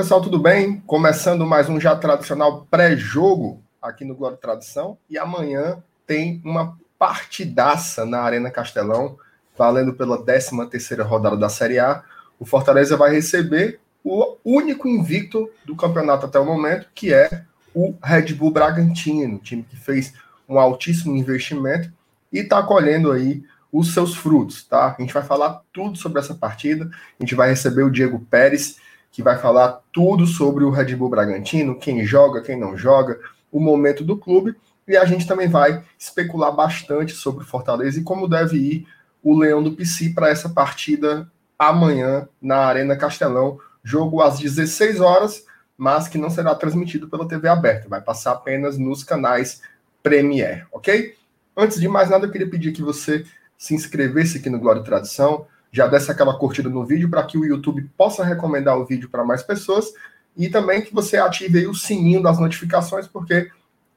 [0.00, 0.80] pessoal, tudo bem?
[0.86, 4.96] Começando mais um já tradicional pré-jogo aqui no Glória Tradição.
[5.10, 9.18] E amanhã tem uma partidaça na Arena Castelão,
[9.58, 12.02] valendo pela 13 terceira rodada da Série A.
[12.38, 17.44] O Fortaleza vai receber o único invicto do campeonato até o momento, que é
[17.74, 20.14] o Red Bull Bragantino, time que fez
[20.48, 21.92] um altíssimo investimento
[22.32, 24.96] e está colhendo aí os seus frutos, tá?
[24.98, 26.90] A gente vai falar tudo sobre essa partida.
[27.18, 28.78] A gente vai receber o Diego Pérez,
[29.10, 33.18] que vai falar tudo sobre o Red Bull Bragantino, quem joga, quem não joga,
[33.50, 34.54] o momento do clube.
[34.86, 38.86] E a gente também vai especular bastante sobre o Fortaleza e como deve ir
[39.22, 43.58] o Leão do Pici para essa partida amanhã na Arena Castelão.
[43.82, 45.44] Jogo às 16 horas,
[45.76, 49.62] mas que não será transmitido pela TV aberta, vai passar apenas nos canais
[50.02, 51.14] Premier, ok?
[51.56, 53.24] Antes de mais nada, eu queria pedir que você
[53.56, 57.38] se inscrevesse aqui no Glória e Tradição, já desse aquela curtida no vídeo para que
[57.38, 59.92] o YouTube possa recomendar o vídeo para mais pessoas
[60.36, 63.50] e também que você ative o sininho das notificações, porque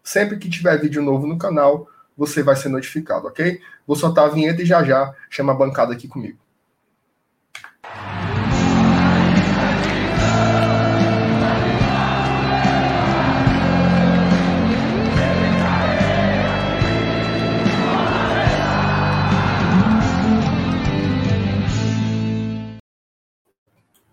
[0.03, 3.59] sempre que tiver vídeo novo no canal, você vai ser notificado, ok?
[3.87, 6.42] Vou soltar a vinheta e já já chama a bancada aqui comigo.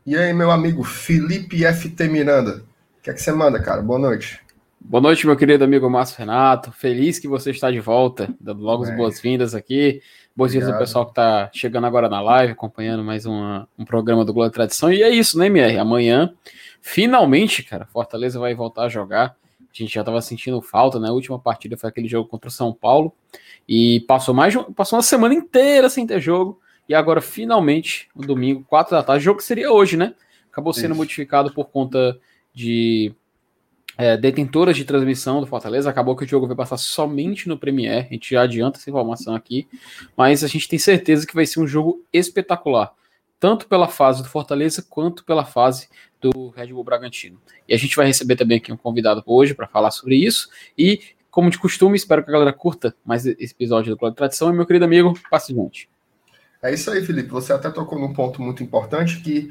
[0.06, 2.64] E aí, meu amigo Felipe FT Miranda,
[2.98, 3.82] o que é que você manda, cara?
[3.82, 4.40] Boa noite.
[4.80, 6.72] Boa noite, meu querido amigo Márcio Renato.
[6.72, 10.00] Feliz que você está de volta, dando logo as boas-vindas aqui.
[10.34, 14.32] Boas-vindas ao pessoal que está chegando agora na live, acompanhando mais uma, um programa do
[14.32, 14.90] Globo Tradição.
[14.90, 15.76] E é isso, né, MR?
[15.76, 16.32] Amanhã,
[16.80, 19.36] finalmente, cara, Fortaleza vai voltar a jogar.
[19.60, 21.08] A gente já estava sentindo falta, né?
[21.08, 23.12] A última partida foi aquele jogo contra o São Paulo.
[23.68, 26.58] E passou mais passou uma semana inteira sem ter jogo.
[26.90, 30.12] E agora, finalmente, no domingo, 4 da tarde, o jogo que seria hoje, né?
[30.50, 30.96] Acabou sendo Isso.
[30.96, 32.18] modificado por conta
[32.52, 33.14] de
[33.96, 35.88] é, detentoras de transmissão do Fortaleza.
[35.88, 38.06] Acabou que o jogo vai passar somente no Premier.
[38.06, 39.68] A gente já adianta essa informação aqui.
[40.16, 42.92] Mas a gente tem certeza que vai ser um jogo espetacular.
[43.38, 45.88] Tanto pela fase do Fortaleza quanto pela fase
[46.20, 47.40] do Red Bull Bragantino.
[47.68, 50.48] E a gente vai receber também aqui um convidado hoje para falar sobre isso.
[50.76, 54.16] E, como de costume, espero que a galera curta mais esse episódio do Clube de
[54.16, 54.50] Tradição.
[54.50, 55.88] E meu querido amigo, passe adiante.
[56.62, 57.30] É isso aí, Felipe.
[57.30, 59.50] Você até tocou num ponto muito importante que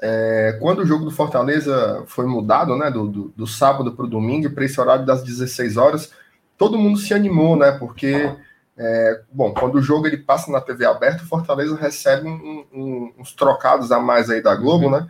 [0.00, 4.08] é, quando o jogo do Fortaleza foi mudado, né, do, do, do sábado para o
[4.08, 6.12] domingo, para esse horário das 16 horas,
[6.58, 8.30] todo mundo se animou, né, porque,
[8.76, 13.12] é, bom, quando o jogo ele passa na TV aberta, o Fortaleza recebe um, um,
[13.18, 15.08] uns trocados a mais aí da Globo, né,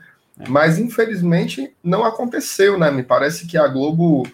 [0.48, 4.24] mas infelizmente não aconteceu, né, me parece que a Globo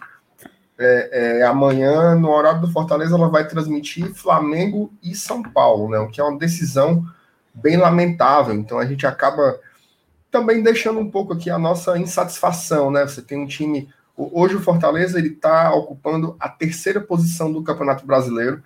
[0.82, 5.98] é, é, amanhã, no horário do Fortaleza, ela vai transmitir Flamengo e São Paulo, né?
[5.98, 7.04] O que é uma decisão
[7.52, 8.54] bem lamentável.
[8.54, 9.60] Então a gente acaba
[10.30, 13.02] também deixando um pouco aqui a nossa insatisfação, né?
[13.02, 13.90] Você tem um time.
[14.16, 18.62] Hoje o Fortaleza ele está ocupando a terceira posição do Campeonato Brasileiro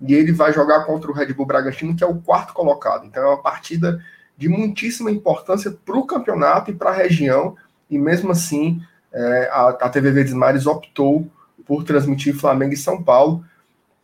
[0.00, 3.06] e ele vai jogar contra o Red Bull Bragantino, que é o quarto colocado.
[3.06, 4.04] Então é uma partida
[4.36, 7.54] de muitíssima importância para o campeonato e para a região.
[7.88, 11.30] E mesmo assim, é, a, a TV Verdes Mares optou
[11.72, 13.42] por transmitir Flamengo e São Paulo.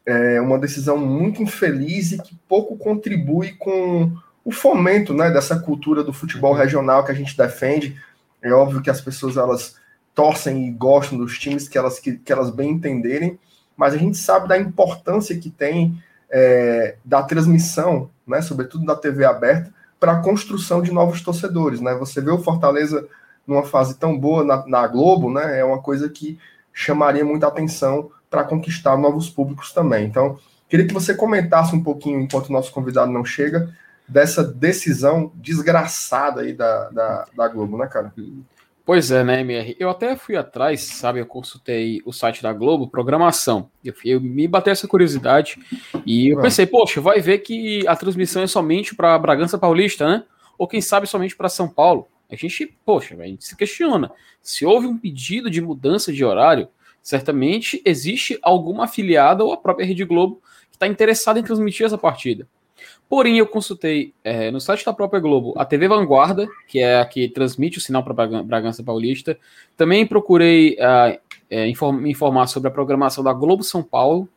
[0.06, 4.10] É uma decisão muito infeliz e que pouco contribui com
[4.42, 7.94] o fomento né, dessa cultura do futebol regional que a gente defende.
[8.40, 9.76] É óbvio que as pessoas elas
[10.14, 13.38] torcem e gostam dos times que elas, que, que elas bem entenderem,
[13.76, 19.26] mas a gente sabe da importância que tem é, da transmissão, né, sobretudo da TV
[19.26, 21.82] aberta, para a construção de novos torcedores.
[21.82, 21.94] Né?
[21.96, 23.06] Você vê o Fortaleza
[23.46, 26.38] numa fase tão boa na, na Globo, né, é uma coisa que
[26.78, 30.06] chamaria muita atenção para conquistar novos públicos também.
[30.06, 33.74] Então, queria que você comentasse um pouquinho, enquanto o nosso convidado não chega,
[34.06, 38.14] dessa decisão desgraçada aí da, da, da Globo, né, cara?
[38.86, 39.76] Pois é, né, MR?
[39.80, 41.18] Eu até fui atrás, sabe?
[41.18, 43.70] Eu consultei o site da Globo, programação.
[43.84, 45.58] Eu, eu me bateu essa curiosidade
[46.06, 50.22] e eu pensei, poxa, vai ver que a transmissão é somente para Bragança Paulista, né?
[50.56, 52.06] Ou quem sabe somente para São Paulo.
[52.30, 54.10] A gente, poxa, a gente se questiona.
[54.42, 56.68] Se houve um pedido de mudança de horário,
[57.02, 61.96] certamente existe alguma afiliada ou a própria Rede Globo que está interessada em transmitir essa
[61.96, 62.46] partida.
[63.08, 67.06] Porém, eu consultei é, no site da própria Globo a TV Vanguarda, que é a
[67.06, 69.38] que transmite o sinal para Bragança Paulista.
[69.76, 74.28] Também procurei uh, é, me informar sobre a programação da Globo São Paulo.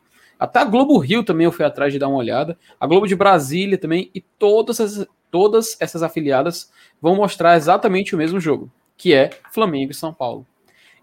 [0.42, 2.58] Até a Globo Rio também eu fui atrás de dar uma olhada.
[2.80, 4.10] A Globo de Brasília também.
[4.12, 6.68] E todas, as, todas essas afiliadas
[7.00, 10.44] vão mostrar exatamente o mesmo jogo, que é Flamengo e São Paulo.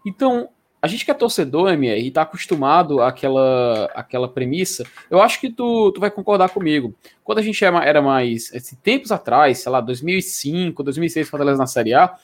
[0.04, 0.50] Então,
[0.82, 5.48] a gente que é torcedor, MR, e tá acostumado àquela, àquela premissa, eu acho que
[5.48, 6.94] tu, tu vai concordar comigo.
[7.24, 11.94] Quando a gente era mais, assim, tempos atrás, sei lá, 2005, 2006, Fortaleza na Série
[11.94, 12.14] A,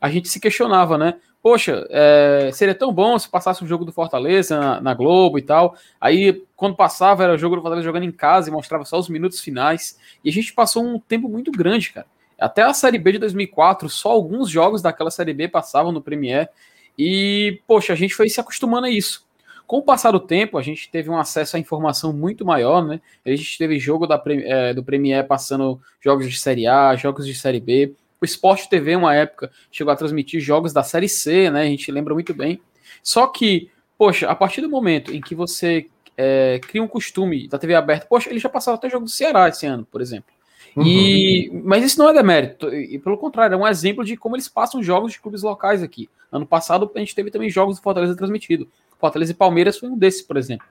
[0.00, 1.14] a gente se questionava, né?
[1.46, 5.42] Poxa, é, seria tão bom se passasse um jogo do Fortaleza na, na, Globo e
[5.42, 5.76] tal.
[6.00, 9.08] Aí, quando passava, era o jogo do Fortaleza jogando em casa e mostrava só os
[9.08, 9.96] minutos finais.
[10.24, 12.08] E a gente passou um tempo muito grande, cara.
[12.36, 16.50] Até a Série B de 2004, só alguns jogos daquela Série B passavam no Premier.
[16.98, 19.24] E, poxa, a gente foi se acostumando a isso.
[19.68, 23.00] Com o passar do tempo, a gente teve um acesso à informação muito maior, né?
[23.24, 27.36] A gente teve jogo da, é, do Premier passando jogos de Série A, jogos de
[27.36, 27.94] Série B.
[28.26, 31.62] Sport TV, uma época, chegou a transmitir jogos da Série C, né?
[31.62, 32.60] A gente lembra muito bem.
[33.02, 35.86] Só que, poxa, a partir do momento em que você
[36.16, 39.48] é, cria um costume da TV aberta, poxa, ele já passou até jogo do Ceará
[39.48, 40.34] esse ano, por exemplo.
[40.76, 40.84] Uhum.
[40.86, 44.48] E, mas isso não é demérito, e pelo contrário, é um exemplo de como eles
[44.48, 46.08] passam jogos de clubes locais aqui.
[46.30, 48.68] Ano passado a gente teve também jogos do Fortaleza transmitido.
[48.98, 50.66] Fortaleza e Palmeiras foi um desses, por exemplo.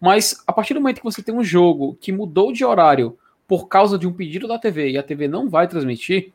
[0.00, 3.18] Mas a partir do momento que você tem um jogo que mudou de horário
[3.48, 6.32] por causa de um pedido da TV e a TV não vai transmitir,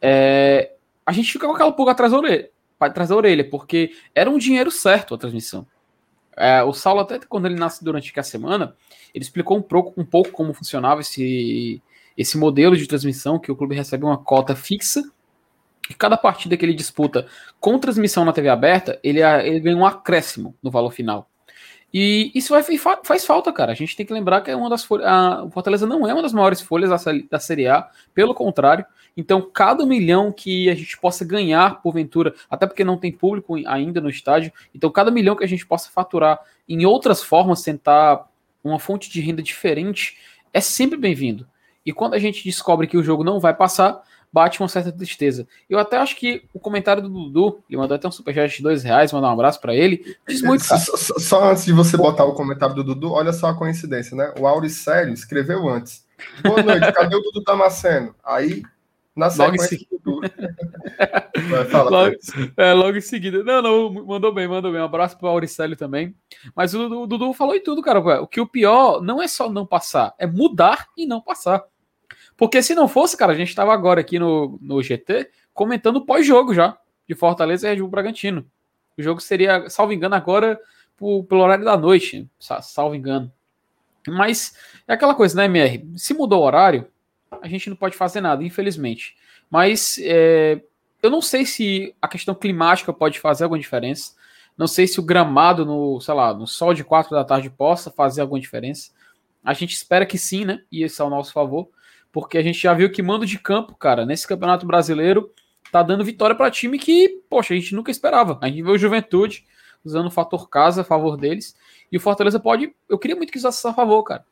[0.00, 0.72] é,
[1.04, 4.38] a gente fica com aquela pulga atrás da orelha, atrás da orelha porque era um
[4.38, 5.66] dinheiro certo a transmissão.
[6.36, 8.76] É, o Saulo, até quando ele nasce durante a semana,
[9.14, 11.82] ele explicou um pouco, um pouco como funcionava esse,
[12.16, 15.02] esse modelo de transmissão, que o clube recebe uma cota fixa
[15.88, 17.26] e cada partida que ele disputa
[17.58, 21.30] com transmissão na TV aberta, ele, ele ganha um acréscimo no valor final.
[21.98, 22.62] E isso vai,
[23.02, 23.72] faz falta, cara.
[23.72, 25.08] A gente tem que lembrar que é uma das folhas.
[25.44, 26.90] O Fortaleza não é uma das maiores folhas
[27.30, 28.84] da Série A, pelo contrário.
[29.16, 33.98] Então, cada milhão que a gente possa ganhar, porventura, até porque não tem público ainda
[33.98, 36.38] no estádio, então, cada milhão que a gente possa faturar
[36.68, 38.28] em outras formas, tentar
[38.62, 40.18] uma fonte de renda diferente,
[40.52, 41.48] é sempre bem-vindo.
[41.86, 44.02] E quando a gente descobre que o jogo não vai passar,
[44.36, 45.48] bate uma certa tristeza.
[45.68, 48.84] Eu até acho que o comentário do Dudu, ele mandou até um superchat de dois
[48.84, 50.14] reais, mandar um abraço para ele.
[50.28, 50.62] Diz muito.
[50.62, 54.34] Só, só, antes de você botar o comentário do Dudu, olha só a coincidência, né?
[54.38, 56.06] O Auricélio escreveu antes.
[56.42, 58.14] Boa noite, cadê o Dudu Damasceno?
[58.22, 58.62] Aí,
[59.16, 59.88] na logo em seguida.
[61.90, 62.16] Logo,
[62.58, 63.42] é, logo em seguida.
[63.42, 64.82] Não, não, mandou bem, mandou bem.
[64.82, 66.14] Um abraço pro Auricélio também.
[66.54, 68.00] Mas o Dudu, o Dudu falou em tudo, cara.
[68.20, 71.64] O que o pior não é só não passar, é mudar e não passar.
[72.36, 76.52] Porque se não fosse, cara, a gente estava agora aqui no, no GT comentando pós-jogo
[76.52, 76.76] já,
[77.08, 78.46] de Fortaleza e Red Bull Bragantino.
[78.96, 80.60] O jogo seria, salvo engano, agora
[80.98, 83.30] pelo horário da noite, salvo engano.
[84.08, 84.54] Mas
[84.86, 85.86] é aquela coisa, né, MR?
[85.96, 86.86] Se mudou o horário,
[87.42, 89.16] a gente não pode fazer nada, infelizmente.
[89.50, 90.60] Mas é,
[91.02, 94.14] eu não sei se a questão climática pode fazer alguma diferença.
[94.56, 97.90] Não sei se o gramado no, sei lá, no sol de quatro da tarde possa
[97.90, 98.90] fazer alguma diferença.
[99.44, 100.62] A gente espera que sim, né?
[100.72, 101.68] E isso é ao nosso favor
[102.16, 105.30] porque a gente já viu que mando de campo, cara, nesse Campeonato Brasileiro,
[105.70, 108.38] tá dando vitória para time que, poxa, a gente nunca esperava.
[108.40, 109.44] A gente viu o Juventude
[109.84, 111.54] usando o fator casa a favor deles,
[111.92, 114.24] e o Fortaleza pode, eu queria muito que usasse a favor, cara.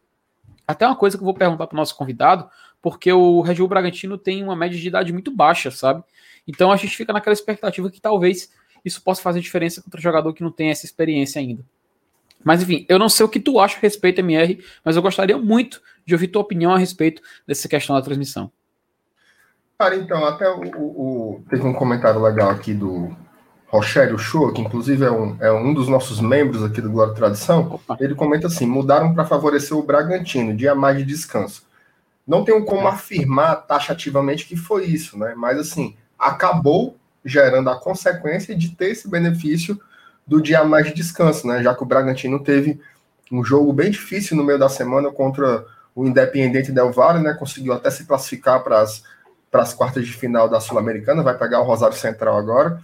[0.67, 2.49] Até uma coisa que eu vou perguntar pro nosso convidado,
[2.81, 6.03] porque o Red Bull Bragantino tem uma média de idade muito baixa, sabe?
[6.49, 8.51] Então a gente fica naquela expectativa que talvez
[8.83, 11.63] isso possa fazer diferença contra jogador que não tem essa experiência ainda.
[12.43, 15.37] Mas enfim, eu não sei o que tu acha a respeito, MR, mas eu gostaria
[15.37, 18.51] muito de ouvir tua opinião a respeito dessa questão da transmissão.
[19.79, 23.15] Cara, então, até o, o teve um comentário legal aqui do
[23.67, 27.73] Rogério Show, que inclusive é um, é um dos nossos membros aqui do Glória Tradição.
[27.73, 27.97] Opa.
[28.00, 31.67] Ele comenta assim: mudaram para favorecer o Bragantino, dia mais de descanso.
[32.26, 35.35] Não tenho como afirmar taxativamente que foi isso, né?
[35.37, 39.78] Mas assim, acabou gerando a consequência de ter esse benefício
[40.26, 41.62] do dia mais de descanso, né?
[41.62, 42.81] Já que o Bragantino teve
[43.31, 47.35] um jogo bem difícil no meio da semana contra o Independiente Del Valle, né?
[47.35, 51.97] Conseguiu até se classificar para as quartas de final da Sul-Americana, vai pegar o Rosário
[51.97, 52.81] Central agora.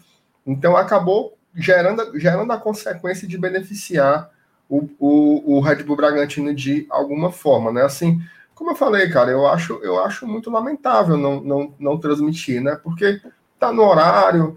[0.47, 4.31] Então acabou gerando, gerando a consequência de beneficiar
[4.69, 7.83] o, o, o Red Bull Bragantino de alguma forma, né?
[7.83, 8.21] Assim,
[8.55, 12.79] como eu falei, cara, eu acho, eu acho muito lamentável não, não, não transmitir, né?
[12.81, 13.21] Porque
[13.59, 14.57] tá no horário,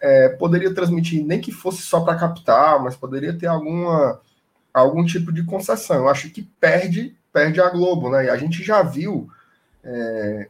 [0.00, 4.20] é, poderia transmitir, nem que fosse só para capital, mas poderia ter alguma,
[4.72, 5.96] algum tipo de concessão.
[5.96, 8.26] Eu acho que perde, perde a Globo, né?
[8.26, 9.28] E a gente já viu
[9.84, 10.48] é,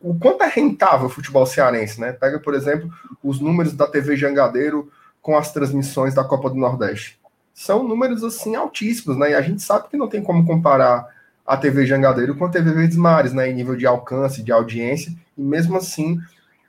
[0.00, 2.12] o quanto é rentável o futebol cearense, né?
[2.12, 2.90] Pega, por exemplo,
[3.22, 4.90] os números da TV Jangadeiro
[5.22, 7.18] com as transmissões da Copa do Nordeste.
[7.54, 9.30] São números assim altíssimos, né?
[9.30, 11.08] E a gente sabe que não tem como comparar
[11.46, 13.48] a TV Jangadeiro com a TV Verdes Mares, né?
[13.48, 16.18] Em nível de alcance, de audiência, e mesmo assim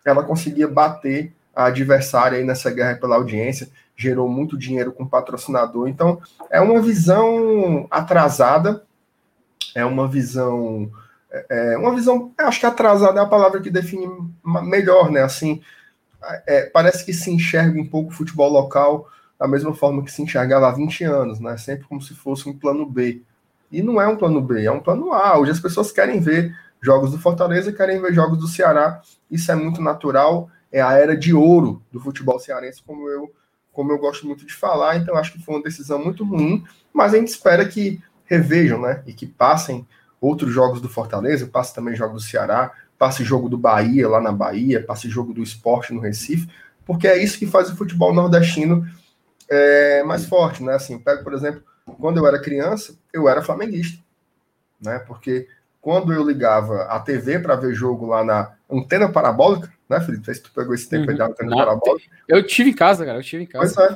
[0.06, 5.88] ela conseguia bater a adversária aí nessa guerra pela audiência, gerou muito dinheiro com patrocinador.
[5.88, 8.84] Então, é uma visão atrasada,
[9.76, 10.90] é uma visão.
[11.32, 14.08] É, é uma visão, acho que atrasada é a palavra que define
[14.44, 15.22] melhor, né?
[15.22, 15.62] Assim,
[16.48, 20.22] é, parece que se enxerga um pouco o futebol local da mesma forma que se
[20.22, 21.58] enxergava há 20 anos, né?
[21.58, 23.22] Sempre como se fosse um plano B.
[23.72, 25.38] E não é um plano B, é um plano A.
[25.38, 29.02] Hoje as pessoas querem ver jogos do Fortaleza, querem ver jogos do Ceará.
[29.30, 33.34] Isso é muito natural é a era de ouro do futebol cearense, como eu,
[33.72, 34.98] como eu gosto muito de falar.
[34.98, 39.04] Então, acho que foi uma decisão muito ruim, mas a gente espera que revejam, né?
[39.06, 39.88] E que passem
[40.20, 44.32] outros jogos do Fortaleza, passe também jogos do Ceará, passe jogo do Bahia lá na
[44.32, 46.50] Bahia, passe jogo do esporte no Recife,
[46.86, 48.88] porque é isso que faz o futebol nordestino
[49.50, 50.74] é, mais forte, né?
[50.74, 51.64] Assim, pego, por exemplo,
[52.00, 54.02] quando eu era criança, eu era flamenguista,
[54.82, 55.00] né?
[55.00, 55.48] Porque
[55.82, 60.34] quando eu ligava a TV para ver jogo lá na antena parabólica, né, Felipe?
[60.34, 61.12] Se tu pegou esse tempo uhum.
[61.12, 62.10] aí da antena Não, parabólica.
[62.28, 63.74] Eu tive em casa, cara, eu tive em casa.
[63.76, 63.96] Pois é.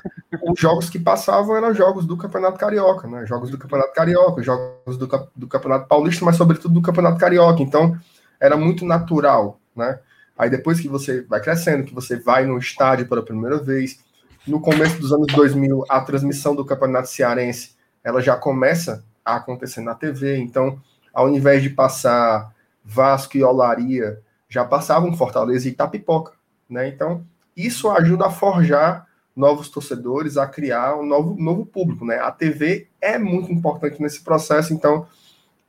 [0.52, 3.26] Os jogos que passavam eram jogos do Campeonato Carioca, né?
[3.26, 7.62] Jogos do Campeonato Carioca, jogos do, do Campeonato Paulista, mas sobretudo do Campeonato Carioca.
[7.62, 7.98] Então,
[8.40, 10.00] era muito natural, né?
[10.38, 14.00] Aí depois que você vai crescendo, que você vai no estádio pela primeira vez,
[14.48, 19.82] no começo dos anos 2000, a transmissão do Campeonato Cearense, ela já começa a acontecer
[19.82, 20.80] na TV, então
[21.14, 26.34] ao invés de passar Vasco e Olaria, já passavam Fortaleza e Itapipoca,
[26.70, 26.88] né?
[26.88, 27.24] Então,
[27.56, 32.20] isso ajuda a forjar novos torcedores, a criar um novo, novo público, né?
[32.20, 35.08] A TV é muito importante nesse processo, então,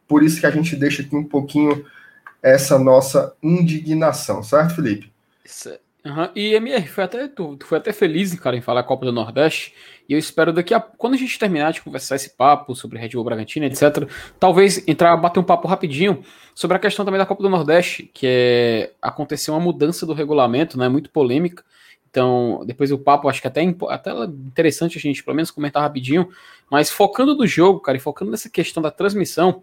[0.08, 1.84] por isso que a gente deixa aqui um pouquinho
[2.42, 5.12] essa nossa indignação, certo, Felipe?
[5.44, 5.89] Certo.
[6.04, 6.28] Uhum.
[6.34, 9.74] E MR, foi até, tu, tu foi até feliz, cara, em falar Copa do Nordeste.
[10.08, 13.10] E eu espero daqui a quando a gente terminar de conversar esse papo sobre Red
[13.10, 17.42] Bull Bragantino, etc., talvez entrar, bater um papo rapidinho sobre a questão também da Copa
[17.42, 20.88] do Nordeste, que é aconteceu uma mudança do regulamento, né?
[20.88, 21.62] Muito polêmica.
[22.10, 26.28] Então, depois o papo, acho que até, até interessante a gente, pelo menos, comentar rapidinho.
[26.68, 29.62] Mas focando no jogo, cara, e focando nessa questão da transmissão,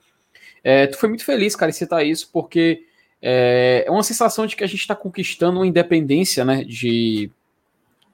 [0.63, 2.86] é, tu foi muito feliz, cara, em citar isso, porque
[3.21, 6.63] é, é uma sensação de que a gente está conquistando uma independência, né?
[6.63, 7.31] De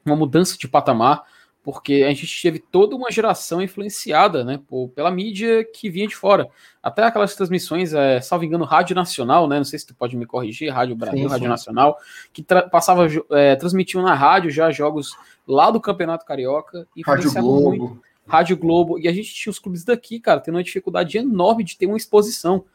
[0.05, 1.23] uma mudança de patamar,
[1.63, 4.59] porque a gente teve toda uma geração influenciada, né?
[4.67, 6.47] Por, pela mídia que vinha de fora.
[6.81, 9.57] Até aquelas transmissões, é, salvo engano, Rádio Nacional, né?
[9.57, 11.31] Não sei se tu pode me corrigir, Rádio Brasil, sim, sim.
[11.31, 11.97] Rádio Nacional,
[12.31, 15.17] que passava, é, transmitiam na rádio já jogos
[15.47, 16.87] lá do Campeonato Carioca.
[17.05, 17.69] Rádio Globo.
[17.69, 18.99] Muito, Rádio Globo.
[18.99, 21.97] E a gente tinha os clubes daqui, cara, tendo uma dificuldade enorme de ter uma
[21.97, 22.65] exposição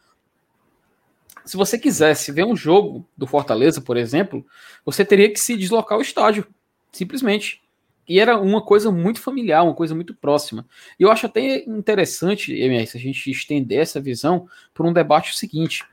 [1.45, 4.45] se você quisesse ver um jogo do Fortaleza, por exemplo,
[4.85, 6.47] você teria que se deslocar ao estádio,
[6.91, 7.61] simplesmente.
[8.07, 10.65] E era uma coisa muito familiar, uma coisa muito próxima.
[10.99, 15.85] E eu acho até interessante, MS, a gente estender essa visão por um debate seguinte.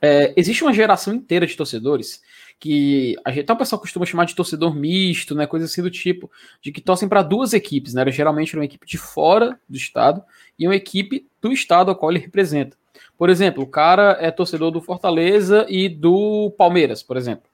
[0.00, 2.22] É, existe uma geração inteira de torcedores
[2.60, 5.90] que a gente, então o pessoal costuma chamar de torcedor misto, né, coisa assim do
[5.90, 6.30] tipo,
[6.60, 10.22] de que torcem para duas equipes, né, geralmente uma equipe de fora do estado
[10.58, 12.76] e uma equipe do estado ao qual ele representa.
[13.20, 17.50] Por exemplo, o cara é torcedor do Fortaleza e do Palmeiras, por exemplo.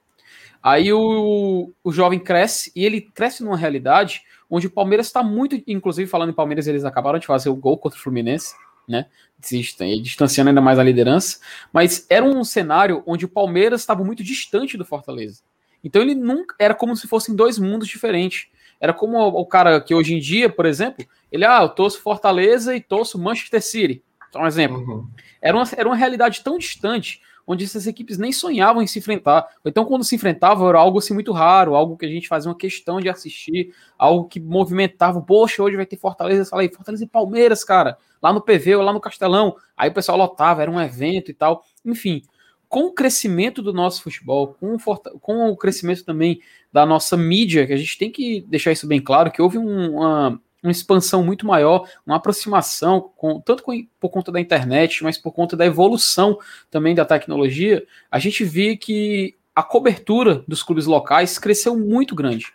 [0.63, 5.61] Aí o, o jovem cresce e ele cresce numa realidade onde o Palmeiras está muito,
[5.67, 8.55] inclusive falando em Palmeiras, eles acabaram de fazer o gol contra o Fluminense,
[8.87, 9.07] né?
[9.41, 11.39] Distanciando ainda mais a liderança,
[11.73, 15.41] mas era um cenário onde o Palmeiras estava muito distante do Fortaleza.
[15.83, 18.47] Então ele nunca era como se fossem dois mundos diferentes.
[18.79, 22.73] Era como o, cara que hoje em dia, por exemplo, ele ah, eu torço Fortaleza
[22.73, 24.01] e torço Manchester City.
[24.31, 24.77] Só um exemplo.
[24.77, 25.07] Uhum.
[25.41, 29.47] Era, uma, era uma realidade tão distante onde essas equipes nem sonhavam em se enfrentar.
[29.63, 32.57] Então, quando se enfrentavam, era algo assim muito raro, algo que a gente fazia uma
[32.57, 35.21] questão de assistir, algo que movimentava.
[35.21, 38.83] Poxa, hoje vai ter Fortaleza, fala aí, Fortaleza e Palmeiras, cara, lá no PV ou
[38.83, 39.55] lá no Castelão.
[39.77, 41.63] Aí o pessoal lotava, era um evento e tal.
[41.85, 42.21] Enfim,
[42.67, 46.41] com o crescimento do nosso futebol, com o, com o crescimento também
[46.71, 49.95] da nossa mídia, que a gente tem que deixar isso bem claro, que houve um,
[49.95, 55.17] uma, uma expansão muito maior, uma aproximação, com, tanto com, por conta da internet, mas
[55.17, 60.85] por conta da evolução também da tecnologia, a gente vê que a cobertura dos clubes
[60.85, 62.53] locais cresceu muito grande.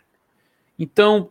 [0.77, 1.29] Então,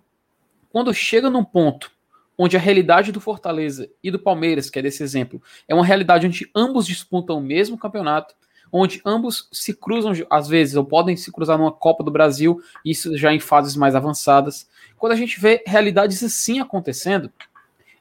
[0.71, 1.91] quando chega num ponto
[2.37, 6.27] onde a realidade do Fortaleza e do Palmeiras, que é desse exemplo, é uma realidade
[6.27, 8.35] onde ambos disputam o mesmo campeonato,
[8.73, 13.17] onde ambos se cruzam às vezes, ou podem se cruzar numa Copa do Brasil, isso
[13.19, 14.67] já em fases mais avançadas.
[14.97, 17.31] Quando a gente vê realidades assim acontecendo,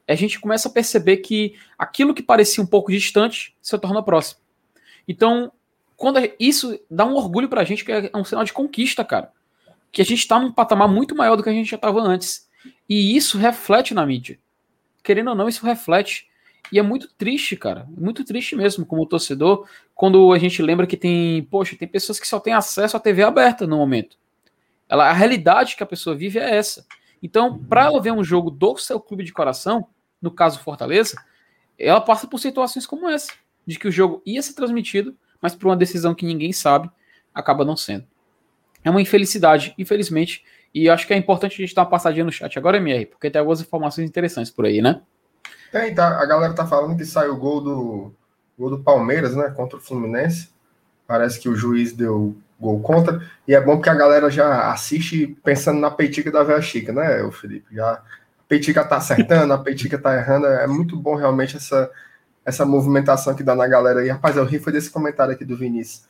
[0.08, 4.40] a gente começa a perceber que aquilo que parecia um pouco distante se torna próximo.
[5.08, 5.51] Então,
[5.98, 9.32] quando isso dá um orgulho pra gente, que é um sinal de conquista, cara.
[9.92, 12.50] Que a gente tá num patamar muito maior do que a gente já estava antes.
[12.88, 14.40] E isso reflete na mídia.
[15.04, 16.31] Querendo ou não, isso reflete.
[16.72, 17.88] E é muito triste, cara.
[17.89, 22.27] Muito triste mesmo, como torcedor, quando a gente lembra que tem, poxa, tem pessoas que
[22.27, 24.18] só têm acesso à TV aberta no momento.
[24.88, 26.86] Ela, a realidade que a pessoa vive é essa.
[27.22, 29.88] Então, para ela ver um jogo do seu clube de coração,
[30.22, 31.15] no caso Fortaleza,
[31.77, 33.32] ela passa por situações como essa,
[33.65, 36.89] de que o jogo ia ser transmitido, mas por uma decisão que ninguém sabe,
[37.34, 38.06] acaba não sendo.
[38.84, 42.32] É uma infelicidade, infelizmente, e acho que é importante a gente dar uma passadinha no
[42.32, 45.01] chat agora, MR, porque tem algumas informações interessantes por aí, né?
[45.72, 48.13] Tem, tá, a galera tá falando que saiu o gol do,
[48.58, 50.50] gol do Palmeiras, né, contra o Fluminense.
[51.08, 53.22] Parece que o juiz deu gol contra.
[53.48, 57.24] E é bom porque a galera já assiste pensando na peitica da Véia Chica, né,
[57.24, 57.74] o Felipe?
[57.74, 58.01] Já a
[58.48, 60.46] peitica tá acertando, a peitica tá errando.
[60.46, 61.90] É muito bom realmente essa,
[62.46, 64.10] essa movimentação que dá na galera aí.
[64.10, 66.06] Rapaz, eu ri foi desse comentário aqui do Vinícius.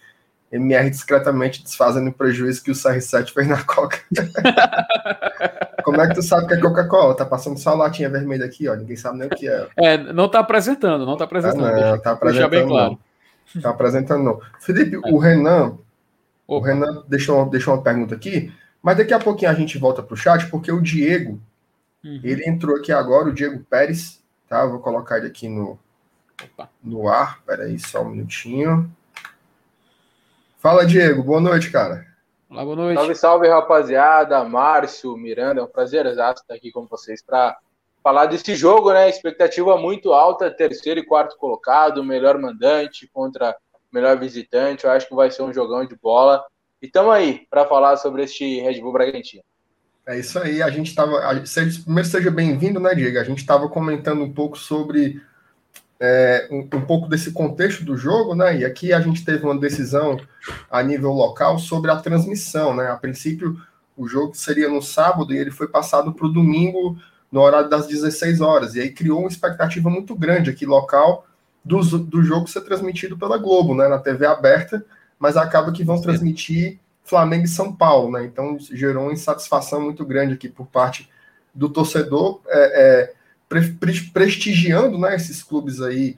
[0.51, 3.99] MR discretamente desfazendo o prejuízo que o CR7 fez na Coca.
[5.83, 7.15] Como é que tu sabe que é Coca-Cola?
[7.15, 8.75] Tá passando só a latinha vermelha aqui, ó.
[8.75, 9.67] Ninguém sabe nem o que é.
[9.77, 11.65] É, não tá apresentando, não tá apresentando.
[11.65, 12.49] Ah, não, deixa, tá apresentando.
[12.49, 12.99] bem claro.
[13.55, 13.61] Não.
[13.61, 14.41] Tá apresentando, não.
[14.59, 14.99] Felipe, é.
[15.11, 15.65] o Renan.
[15.67, 15.79] Opa.
[16.47, 20.17] O Renan deixou, deixou uma pergunta aqui, mas daqui a pouquinho a gente volta pro
[20.17, 21.39] chat, porque o Diego,
[22.03, 22.19] uhum.
[22.23, 24.61] ele entrou aqui agora, o Diego Pérez, tá?
[24.61, 25.79] Eu vou colocar ele aqui no,
[26.43, 26.69] Opa.
[26.83, 27.41] no ar.
[27.45, 28.91] Peraí, só um minutinho.
[30.59, 31.23] Fala, Diego.
[31.23, 32.10] Boa noite, cara.
[32.51, 32.97] Olá, boa noite.
[32.97, 34.43] Salve, salve, rapaziada.
[34.43, 37.57] Márcio, Miranda, é um prazer exato estar aqui com vocês para
[38.03, 39.09] falar desse jogo, né?
[39.09, 43.55] Expectativa muito alta, terceiro e quarto colocado, melhor mandante contra
[43.89, 44.83] melhor visitante.
[44.83, 46.43] Eu acho que vai ser um jogão de bola.
[46.81, 49.43] E estamos aí para falar sobre este Red Bull Bragantino.
[50.05, 51.21] É isso aí, a gente estava.
[51.85, 53.17] Primeiro seja bem-vindo, né, Diego?
[53.17, 55.21] A gente estava comentando um pouco sobre
[56.03, 58.57] é, um, um, pouco desse contexto do jogo, né?
[58.57, 60.19] E aqui a gente teve uma decisão
[60.67, 62.89] a nível local sobre a transmissão, né?
[62.89, 63.61] A princípio,
[63.95, 66.97] o jogo seria no sábado e ele foi passado para o domingo
[67.31, 68.73] no horário das 16 horas.
[68.73, 71.27] E aí criou uma expectativa muito grande aqui local
[71.63, 73.87] do, do jogo ser transmitido pela Globo, né?
[73.87, 74.83] Na TV aberta,
[75.19, 78.25] mas acaba que vão transmitir Flamengo e São Paulo, né?
[78.25, 81.07] Então gerou uma insatisfação muito grande aqui por parte
[81.53, 82.41] do torcedor.
[82.47, 83.13] É, é,
[84.13, 86.15] prestigiando né, esses clubes aí,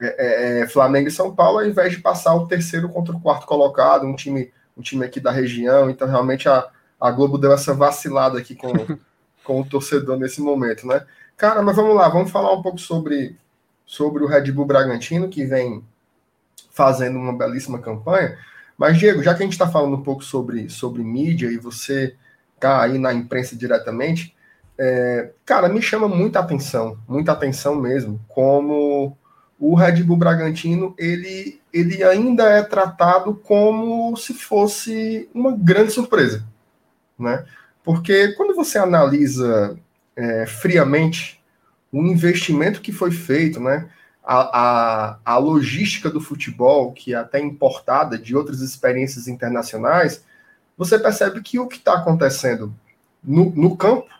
[0.00, 3.20] é, é, é, Flamengo e São Paulo, ao invés de passar o terceiro contra o
[3.20, 5.90] quarto colocado, um time, um time aqui da região.
[5.90, 6.68] Então, realmente, a,
[7.00, 8.72] a Globo deu essa vacilada aqui com,
[9.42, 11.04] com o torcedor nesse momento, né?
[11.36, 13.36] Cara, mas vamos lá, vamos falar um pouco sobre,
[13.86, 15.84] sobre o Red Bull Bragantino, que vem
[16.70, 18.38] fazendo uma belíssima campanha.
[18.76, 22.14] Mas, Diego, já que a gente está falando um pouco sobre, sobre mídia e você
[22.54, 24.34] está aí na imprensa diretamente,
[24.78, 29.16] é, cara, me chama muita atenção, muita atenção mesmo, como
[29.58, 36.44] o Red Bull Bragantino ele, ele ainda é tratado como se fosse uma grande surpresa,
[37.18, 37.44] né?
[37.82, 39.76] Porque quando você analisa
[40.14, 41.42] é, friamente
[41.90, 43.88] o investimento que foi feito, né?
[44.22, 50.22] A, a, a logística do futebol, que é até importada de outras experiências internacionais,
[50.76, 52.72] você percebe que o que está acontecendo
[53.24, 54.17] no, no campo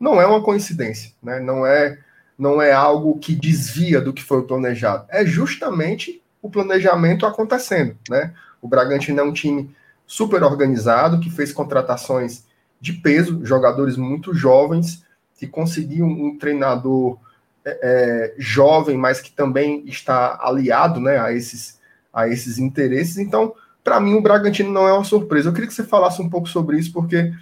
[0.00, 1.38] não é uma coincidência, né?
[1.38, 1.98] não, é,
[2.38, 5.04] não é algo que desvia do que foi planejado.
[5.10, 7.94] É justamente o planejamento acontecendo.
[8.08, 8.32] Né?
[8.62, 9.70] O Bragantino é um time
[10.06, 12.44] super organizado, que fez contratações
[12.80, 15.04] de peso, jogadores muito jovens,
[15.38, 17.18] que conseguiu um treinador
[17.62, 21.78] é, é, jovem, mas que também está aliado né, a, esses,
[22.12, 23.18] a esses interesses.
[23.18, 25.50] Então, para mim, o Bragantino não é uma surpresa.
[25.50, 27.32] Eu queria que você falasse um pouco sobre isso, porque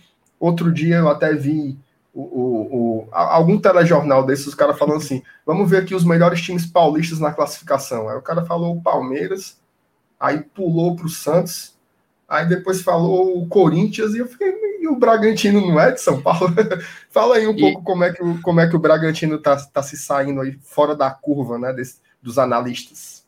[0.40, 1.78] outro dia eu até vi
[2.18, 6.42] o, o, o, algum telejornal desses, os caras falando assim: vamos ver aqui os melhores
[6.42, 8.08] times paulistas na classificação.
[8.08, 9.56] Aí o cara falou o Palmeiras,
[10.18, 11.76] aí pulou para o Santos,
[12.28, 16.20] aí depois falou o Corinthians, e eu fiquei, e o Bragantino não é de São
[16.20, 16.48] Paulo?
[17.08, 17.60] Fala aí um e...
[17.60, 20.58] pouco como é, que o, como é que o Bragantino está tá se saindo aí
[20.60, 23.24] fora da curva né, desse, dos analistas.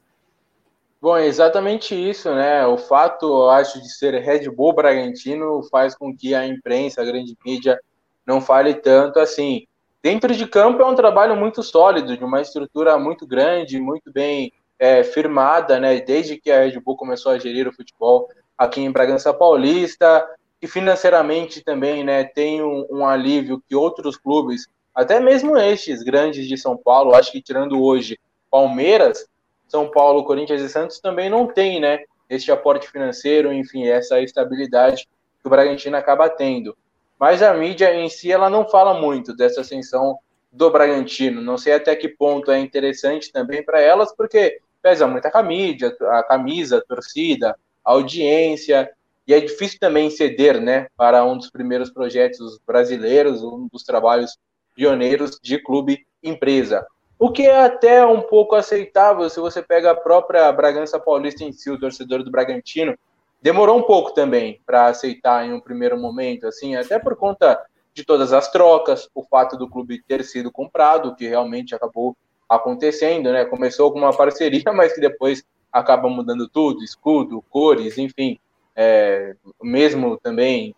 [1.00, 2.66] Bom, é exatamente isso, né?
[2.66, 7.04] O fato, eu acho, de ser Red Bull Bragantino faz com que a imprensa, a
[7.04, 7.80] grande mídia,
[8.26, 9.66] não fale tanto assim.
[10.02, 14.52] Dentro de campo é um trabalho muito sólido, de uma estrutura muito grande, muito bem
[14.78, 16.00] é, firmada, né?
[16.00, 20.26] Desde que a Red Bull começou a gerir o futebol aqui em Bragança Paulista,
[20.62, 22.24] e financeiramente também, né?
[22.24, 27.32] Tem um, um alívio que outros clubes, até mesmo estes grandes de São Paulo, acho
[27.32, 28.18] que tirando hoje
[28.50, 29.26] Palmeiras,
[29.66, 32.00] São Paulo, Corinthians e Santos também não tem, né?
[32.28, 35.08] Este aporte financeiro, enfim, essa estabilidade
[35.40, 36.76] que o Bragantino acaba tendo
[37.20, 40.18] mas a mídia em si ela não fala muito dessa ascensão
[40.50, 41.42] do Bragantino.
[41.42, 45.94] Não sei até que ponto é interessante também para elas, porque pesa muito a camisa,
[46.00, 47.54] a camisa, a torcida,
[47.84, 48.90] a audiência,
[49.26, 54.38] e é difícil também ceder, né, para um dos primeiros projetos brasileiros, um dos trabalhos
[54.74, 56.86] pioneiros de clube empresa.
[57.18, 61.52] O que é até um pouco aceitável se você pega a própria Bragança Paulista em
[61.52, 62.96] si, o torcedor do Bragantino,
[63.42, 67.60] demorou um pouco também para aceitar em um primeiro momento, assim, até por conta
[67.92, 72.16] de todas as trocas, o fato do clube ter sido comprado, que realmente acabou
[72.48, 73.44] acontecendo, né?
[73.44, 78.38] Começou com uma parceria, mas que depois acaba mudando tudo, escudo, cores, enfim,
[78.74, 80.74] é, mesmo também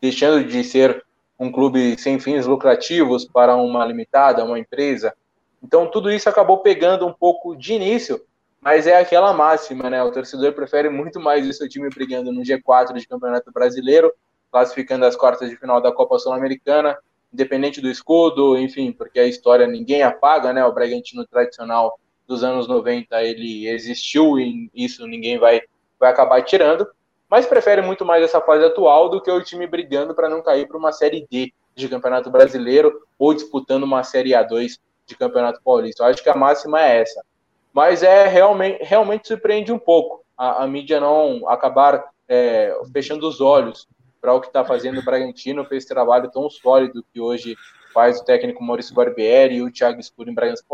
[0.00, 1.04] deixando de ser
[1.38, 5.14] um clube sem fins lucrativos para uma limitada, uma empresa.
[5.62, 8.20] Então tudo isso acabou pegando um pouco de início
[8.62, 10.00] mas é aquela máxima, né?
[10.04, 14.14] O torcedor prefere muito mais o seu time brigando no G4 de Campeonato Brasileiro,
[14.52, 16.96] classificando as quartas de final da Copa Sul-Americana,
[17.32, 20.64] independente do escudo, enfim, porque a história ninguém apaga, né?
[20.64, 21.98] O Bragantino tradicional
[22.28, 25.62] dos anos 90, ele existiu e isso ninguém vai,
[25.98, 26.86] vai acabar tirando,
[27.28, 30.68] mas prefere muito mais essa fase atual do que o time brigando para não cair
[30.68, 36.04] para uma Série D de Campeonato Brasileiro ou disputando uma Série A2 de Campeonato Paulista.
[36.04, 37.24] Eu acho que a máxima é essa
[37.72, 43.40] mas é realmente, realmente surpreende um pouco a, a mídia não acabar é, fechando os
[43.40, 43.86] olhos
[44.20, 47.56] para o que está fazendo o Bragantino, para esse trabalho tão sólido que hoje
[47.92, 50.64] faz o técnico Maurício Barbieri e o Thiago Escuro em Bragança.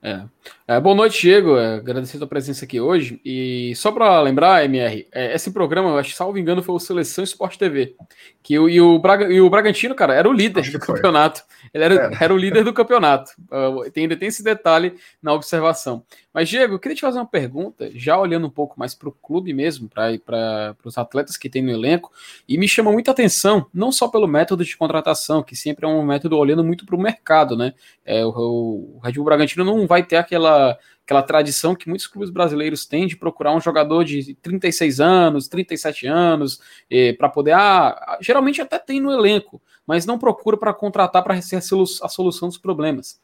[0.00, 0.22] É.
[0.68, 0.80] é.
[0.80, 1.56] boa noite, Diego.
[1.56, 3.20] É, agradecer a tua presença aqui hoje.
[3.24, 7.24] E só para lembrar, MR, é, esse programa, eu acho, salvo engano, foi o Seleção
[7.24, 7.96] Esporte TV.
[8.42, 11.42] Que o, e, o Braga, e o Bragantino, cara, era o líder do campeonato.
[11.74, 12.24] Ele era, é.
[12.24, 13.32] era o líder do campeonato.
[13.50, 16.04] Uh, tem, ainda tem esse detalhe na observação.
[16.38, 19.12] Mas, Diego, eu queria te fazer uma pergunta, já olhando um pouco mais para o
[19.12, 22.12] clube mesmo, para os atletas que tem no elenco,
[22.48, 26.00] e me chama muita atenção, não só pelo método de contratação, que sempre é um
[26.00, 27.74] método olhando muito para o mercado, né?
[28.04, 32.30] É, o, o Red Bull Bragantino não vai ter aquela aquela tradição que muitos clubes
[32.30, 37.54] brasileiros têm de procurar um jogador de 36 anos, 37 anos, eh, para poder.
[37.54, 41.60] Ah, geralmente até tem no elenco, mas não procura para contratar para ser a
[42.08, 43.18] solução dos problemas.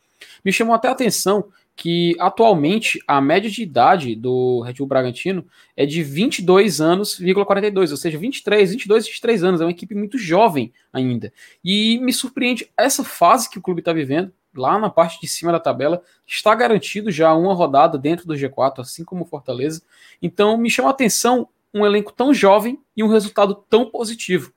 [0.45, 1.47] Me chamou até a atenção
[1.77, 5.45] que atualmente a média de idade do Red Bull Bragantino
[5.77, 10.17] é de 22 anos, 42, ou seja, 23, 22, 23 anos, é uma equipe muito
[10.17, 11.33] jovem ainda.
[11.65, 15.51] E me surpreende essa fase que o clube está vivendo, lá na parte de cima
[15.51, 19.83] da tabela, está garantido já uma rodada dentro do G4, assim como o Fortaleza.
[20.23, 24.53] Então me chama a atenção um elenco tão jovem e um resultado tão positivo.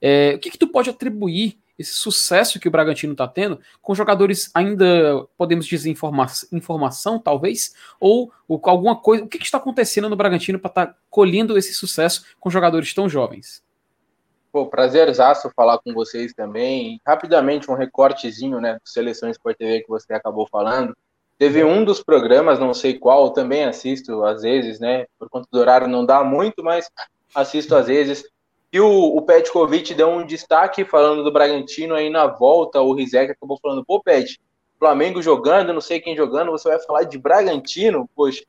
[0.00, 3.94] É, o que, que tu pode atribuir esse sucesso que o Bragantino está tendo com
[3.94, 7.74] jogadores ainda, podemos dizer, informa informação, talvez?
[7.98, 9.24] Ou, ou alguma coisa.
[9.24, 12.92] O que, que está acontecendo no Bragantino para estar tá colhendo esse sucesso com jogadores
[12.92, 13.64] tão jovens?
[14.52, 17.00] Pô, prazerzaço falar com vocês também.
[17.06, 20.94] Rapidamente, um recortezinho, né, do Seleção Sport TV que você acabou falando.
[21.38, 25.58] Teve um dos programas, não sei qual, também assisto às vezes, né, por conta do
[25.58, 26.90] horário não dá muito, mas
[27.34, 28.22] assisto às vezes.
[28.72, 33.32] E o, o Petkovic deu um destaque falando do Bragantino aí na volta, o Rizek
[33.32, 34.40] acabou falando, pô, Pet,
[34.78, 38.08] Flamengo jogando, não sei quem jogando, você vai falar de Bragantino?
[38.14, 38.44] Poxa,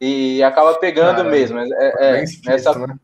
[0.00, 1.58] e acaba pegando ah, mesmo.
[1.58, 2.96] É, é, essa, né?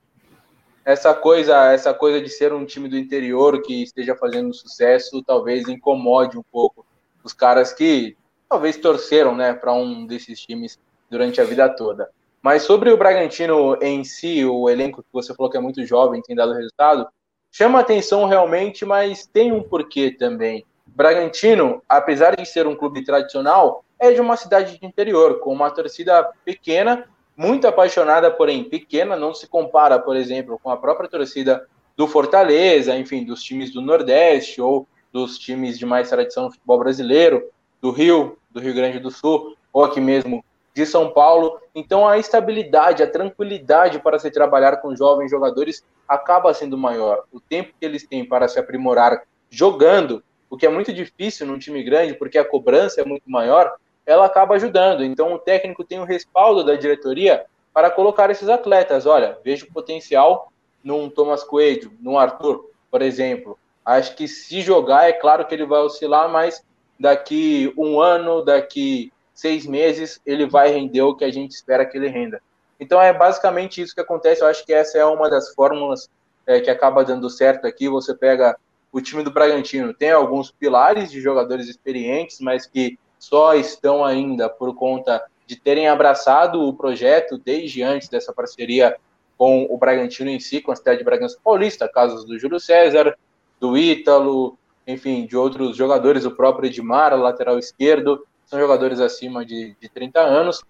[0.85, 5.69] essa coisa, essa coisa de ser um time do interior que esteja fazendo sucesso, talvez
[5.69, 6.85] incomode um pouco
[7.23, 8.17] os caras que
[8.49, 12.11] talvez torceram, né, para um desses times durante a vida toda.
[12.43, 16.21] Mas sobre o Bragantino em si, o elenco que você falou que é muito jovem,
[16.21, 17.07] tem dado resultado,
[17.53, 20.67] chama atenção realmente, mas tem um porquê também.
[20.85, 25.71] Bragantino, apesar de ser um clube tradicional, é de uma cidade de interior, com uma
[25.71, 31.67] torcida pequena muito apaixonada, porém pequena, não se compara, por exemplo, com a própria torcida
[31.97, 36.79] do Fortaleza, enfim, dos times do Nordeste ou dos times de mais tradição no futebol
[36.79, 37.49] brasileiro,
[37.81, 40.45] do Rio, do Rio Grande do Sul, ou aqui mesmo
[40.75, 41.59] de São Paulo.
[41.75, 47.25] Então a estabilidade, a tranquilidade para se trabalhar com jovens jogadores acaba sendo maior.
[47.33, 51.59] O tempo que eles têm para se aprimorar jogando, o que é muito difícil num
[51.59, 55.05] time grande, porque a cobrança é muito maior, ela acaba ajudando.
[55.05, 59.07] Então o técnico tem o respaldo da diretoria para colocar esses atletas.
[59.07, 63.59] Olha, vejo potencial num Thomas Coelho, num Arthur, por exemplo.
[63.85, 66.65] Acho que se jogar, é claro que ele vai oscilar, mas
[66.99, 71.99] daqui um ano, daqui seis meses, ele vai render o que a gente espera que
[71.99, 72.41] ele renda.
[72.79, 74.41] Então é basicamente isso que acontece.
[74.41, 76.09] Eu acho que essa é uma das fórmulas
[76.47, 77.89] é, que acaba dando certo aqui.
[77.89, 78.57] Você pega
[78.93, 84.49] o time do Bragantino, tem alguns pilares de jogadores experientes, mas que só estão ainda
[84.49, 88.97] por conta de terem abraçado o projeto desde antes dessa parceria
[89.37, 93.17] com o Bragantino em si, com a cidade de Bragança Paulista, casos do Júlio César,
[93.59, 99.75] do Ítalo, enfim, de outros jogadores, o próprio Edmar, lateral esquerdo, são jogadores acima de,
[99.81, 100.63] de 30 anos,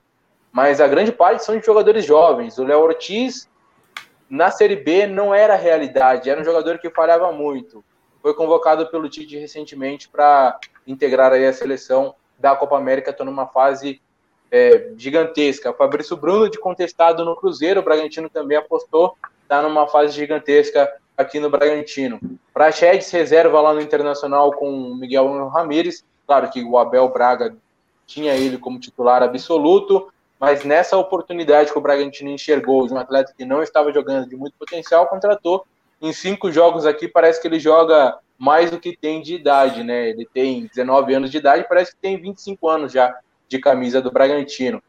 [0.52, 2.56] mas a grande parte são de jogadores jovens.
[2.56, 3.50] O Léo Ortiz,
[4.30, 7.84] na Série B, não era realidade, era um jogador que falhava muito.
[8.22, 13.48] Foi convocado pelo Tite recentemente para integrar aí a seleção da Copa América está numa
[13.48, 14.00] fase
[14.48, 15.72] é, gigantesca.
[15.72, 21.40] Fabrício Bruno, de contestado no Cruzeiro, o Bragantino também apostou, está numa fase gigantesca aqui
[21.40, 22.20] no Bragantino.
[22.54, 26.04] Prachedes reserva lá no Internacional com Miguel Ramírez.
[26.28, 27.56] Claro que o Abel Braga
[28.12, 33.32] tinha ele como titular absoluto, mas nessa oportunidade que o Bragantino enxergou de um atleta
[33.36, 35.64] que não estava jogando de muito potencial, contratou.
[36.00, 40.08] Em cinco jogos aqui, parece que ele joga mais do que tem de idade, né?
[40.10, 43.16] Ele tem 19 anos de idade, parece que tem 25 anos já
[43.48, 44.82] de camisa do Bragantino.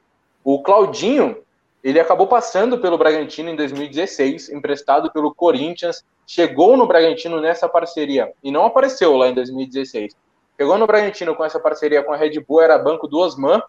[0.43, 1.37] O Claudinho,
[1.83, 8.31] ele acabou passando pelo Bragantino em 2016, emprestado pelo Corinthians, chegou no Bragantino nessa parceria
[8.43, 10.15] e não apareceu lá em 2016.
[10.57, 13.61] Chegou no Bragantino com essa parceria com a Red Bull, era banco do Osman,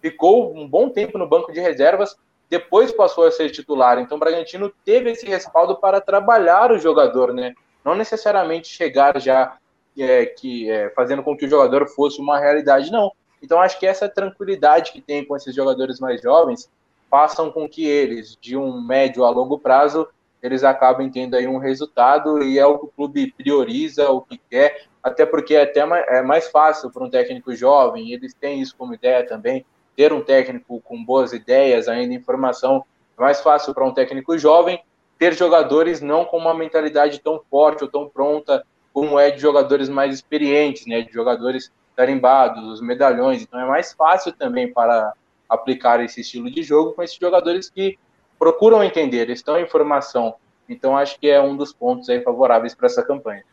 [0.00, 2.16] ficou um bom tempo no banco de reservas,
[2.48, 3.98] depois passou a ser titular.
[3.98, 7.54] Então o Bragantino teve esse respaldo para trabalhar o jogador, né?
[7.84, 9.56] Não necessariamente chegar já
[9.98, 13.12] é, que é, fazendo com que o jogador fosse uma realidade, não.
[13.42, 16.70] Então acho que essa tranquilidade que tem com esses jogadores mais jovens
[17.10, 20.08] façam com que eles, de um médio a longo prazo,
[20.42, 24.40] eles acabem tendo aí um resultado e é o que o clube prioriza, o que
[24.50, 28.74] quer, até porque é até é mais fácil para um técnico jovem, eles têm isso
[28.76, 29.64] como ideia também,
[29.96, 32.84] ter um técnico com boas ideias, ainda informação,
[33.18, 34.82] é mais fácil para um técnico jovem
[35.18, 39.88] ter jogadores não com uma mentalidade tão forte ou tão pronta como é de jogadores
[39.88, 43.42] mais experientes, né, de jogadores tarimbados, os medalhões.
[43.42, 45.12] Então é mais fácil também para
[45.48, 47.98] aplicar esse estilo de jogo com esses jogadores que
[48.38, 50.34] procuram entender, estão em formação.
[50.68, 53.44] Então acho que é um dos pontos aí favoráveis para essa campanha.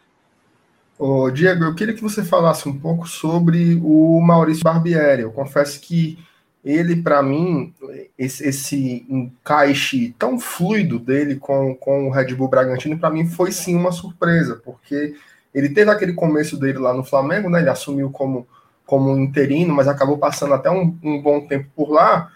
[1.01, 5.21] Ô, Diego, eu queria que você falasse um pouco sobre o Maurício Barbieri.
[5.21, 6.19] Eu confesso que
[6.61, 7.73] ele, para mim,
[8.17, 13.49] esse, esse, encaixe tão fluido dele com, com o Red Bull Bragantino, para mim foi
[13.49, 15.15] sim uma surpresa, porque
[15.53, 17.61] ele teve aquele começo dele lá no Flamengo, né?
[17.61, 18.45] Ele assumiu como,
[18.85, 22.29] como interino, mas acabou passando até um, um bom tempo por lá,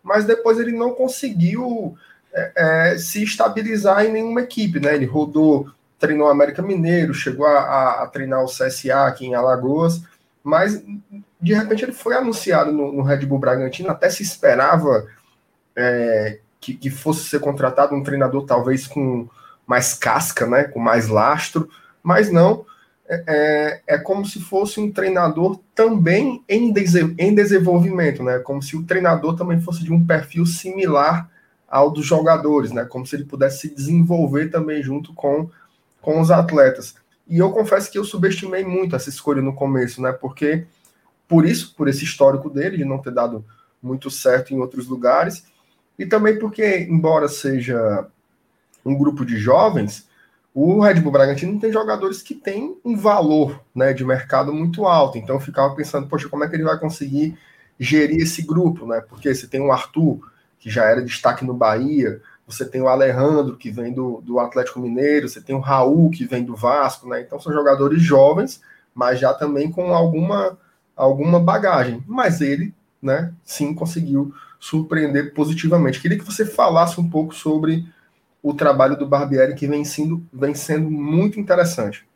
[0.00, 1.98] mas depois ele não conseguiu
[2.32, 2.52] é,
[2.92, 4.94] é, se estabilizar em nenhuma equipe, né?
[4.94, 10.02] Ele rodou, treinou América Mineiro, chegou a, a, a treinar o CSA aqui em Alagoas,
[10.42, 10.82] mas
[11.40, 15.06] de repente ele foi anunciado no, no Red Bull Bragantino, até se esperava
[15.74, 19.28] é, que, que, fosse ser contratado um treinador talvez com
[19.66, 21.68] mais casca, né, com mais lastro,
[22.02, 22.64] mas não,
[23.08, 26.72] é, é, é como se fosse um treinador também em,
[27.18, 31.28] em desenvolvimento, né, como se o treinador também fosse de um perfil similar
[31.68, 35.50] ao dos jogadores, né, como se ele pudesse se desenvolver também junto com,
[36.06, 36.94] com os atletas.
[37.28, 40.64] E eu confesso que eu subestimei muito essa escolha no começo, né, porque
[41.26, 43.44] por isso, por esse histórico dele, de não ter dado
[43.82, 45.44] muito certo em outros lugares,
[45.98, 48.06] e também porque, embora seja
[48.84, 50.08] um grupo de jovens,
[50.54, 55.18] o Red Bull Bragantino tem jogadores que têm um valor né, de mercado muito alto.
[55.18, 57.36] Então eu ficava pensando, poxa, como é que ele vai conseguir
[57.80, 59.00] gerir esse grupo, né?
[59.00, 60.20] Porque você tem o Arthur,
[60.60, 64.80] que já era destaque no Bahia, você tem o Alejandro, que vem do, do Atlético
[64.80, 67.20] Mineiro, você tem o Raul, que vem do Vasco, né?
[67.20, 68.60] Então são jogadores jovens,
[68.94, 70.56] mas já também com alguma
[70.96, 76.00] alguma bagagem, mas ele, né, sim conseguiu surpreender positivamente.
[76.00, 77.86] Queria que você falasse um pouco sobre
[78.42, 82.06] o trabalho do Barbieri, que vem sendo, vem sendo muito interessante.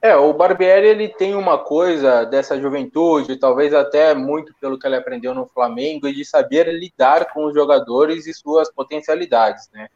[0.00, 4.94] É, o Barbieri ele tem uma coisa dessa juventude, talvez até muito pelo que ele
[4.94, 9.88] aprendeu no Flamengo, e de saber lidar com os jogadores e suas potencialidades, né?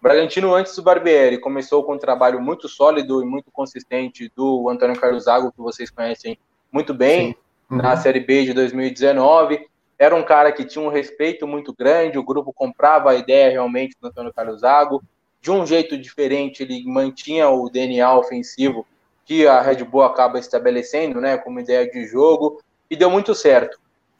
[0.00, 4.66] O Bragantino, antes do Barbieri, começou com um trabalho muito sólido e muito consistente do
[4.70, 6.38] Antônio Carlos Zago, que vocês conhecem
[6.72, 7.36] muito bem
[7.70, 7.76] uhum.
[7.76, 9.68] na Série B de 2019.
[9.98, 13.94] Era um cara que tinha um respeito muito grande, o grupo comprava a ideia realmente
[14.00, 15.02] do Antônio Carlos Zago.
[15.42, 18.86] De um jeito diferente, ele mantinha o DNA ofensivo
[19.30, 23.78] que a Red Bull acaba estabelecendo, né, como ideia de jogo, e deu muito certo.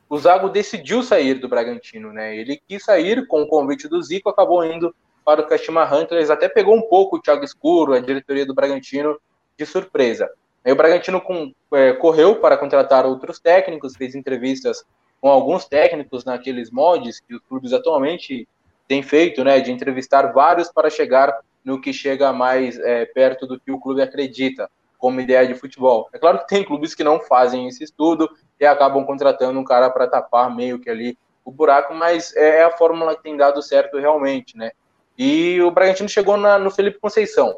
[0.09, 2.37] O Zago decidiu sair do Bragantino, né?
[2.37, 4.94] Ele quis sair com o convite do Zico, acabou indo
[5.25, 9.18] para o Kashima Hunters, até pegou um pouco o Thiago Escuro, a diretoria do Bragantino,
[9.59, 10.31] de surpresa.
[10.64, 14.85] Aí o Bragantino com, é, correu para contratar outros técnicos, fez entrevistas
[15.20, 18.46] com alguns técnicos naqueles moldes que os clubes atualmente
[18.87, 23.59] têm feito, né, de entrevistar vários para chegar no que chega mais é, perto do
[23.59, 26.08] que o clube acredita como ideia de futebol.
[26.12, 29.90] É claro que tem clubes que não fazem esse estudo e acabam contratando um cara
[29.90, 33.62] para tapar meio que ali o buraco, mas é, é a fórmula que tem dado
[33.62, 34.70] certo realmente, né?
[35.18, 37.56] E o Bragantino chegou na, no Felipe Conceição,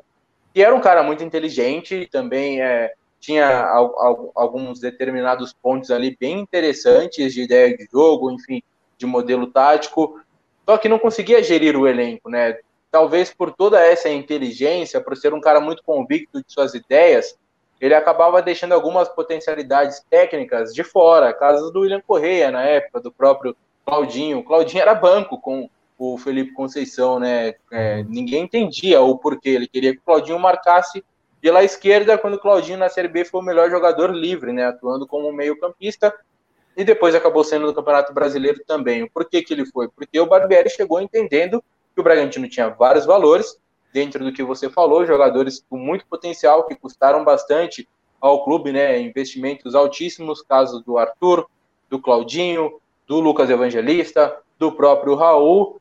[0.55, 3.66] que era um cara muito inteligente, também é, tinha
[4.35, 8.62] alguns determinados pontos ali bem interessantes de ideia de jogo, enfim,
[8.96, 10.20] de modelo tático,
[10.64, 12.59] só que não conseguia gerir o elenco, né?
[12.92, 17.38] Talvez por toda essa inteligência, por ser um cara muito convicto de suas ideias,
[17.81, 23.11] ele acabava deixando algumas potencialidades técnicas de fora, casos do William Correia na época, do
[23.11, 24.44] próprio Claudinho.
[24.44, 27.55] Claudinho era banco com o Felipe Conceição, né?
[27.72, 29.48] É, ninguém entendia o porquê.
[29.48, 31.02] Ele queria que o Claudinho marcasse
[31.40, 34.66] pela esquerda, quando o Claudinho na Série B foi o melhor jogador livre, né?
[34.66, 36.14] Atuando como meio-campista.
[36.76, 39.09] E depois acabou sendo no Campeonato Brasileiro também.
[39.09, 39.88] Por que, que ele foi?
[39.88, 43.59] Porque o Barbieri chegou entendendo que o Bragantino tinha vários valores,
[43.92, 47.88] dentro do que você falou, jogadores com muito potencial, que custaram bastante
[48.20, 49.00] ao clube, né?
[49.00, 51.46] Investimentos altíssimos, casos do Arthur,
[51.90, 55.81] do Claudinho, do Lucas Evangelista, do próprio Raul,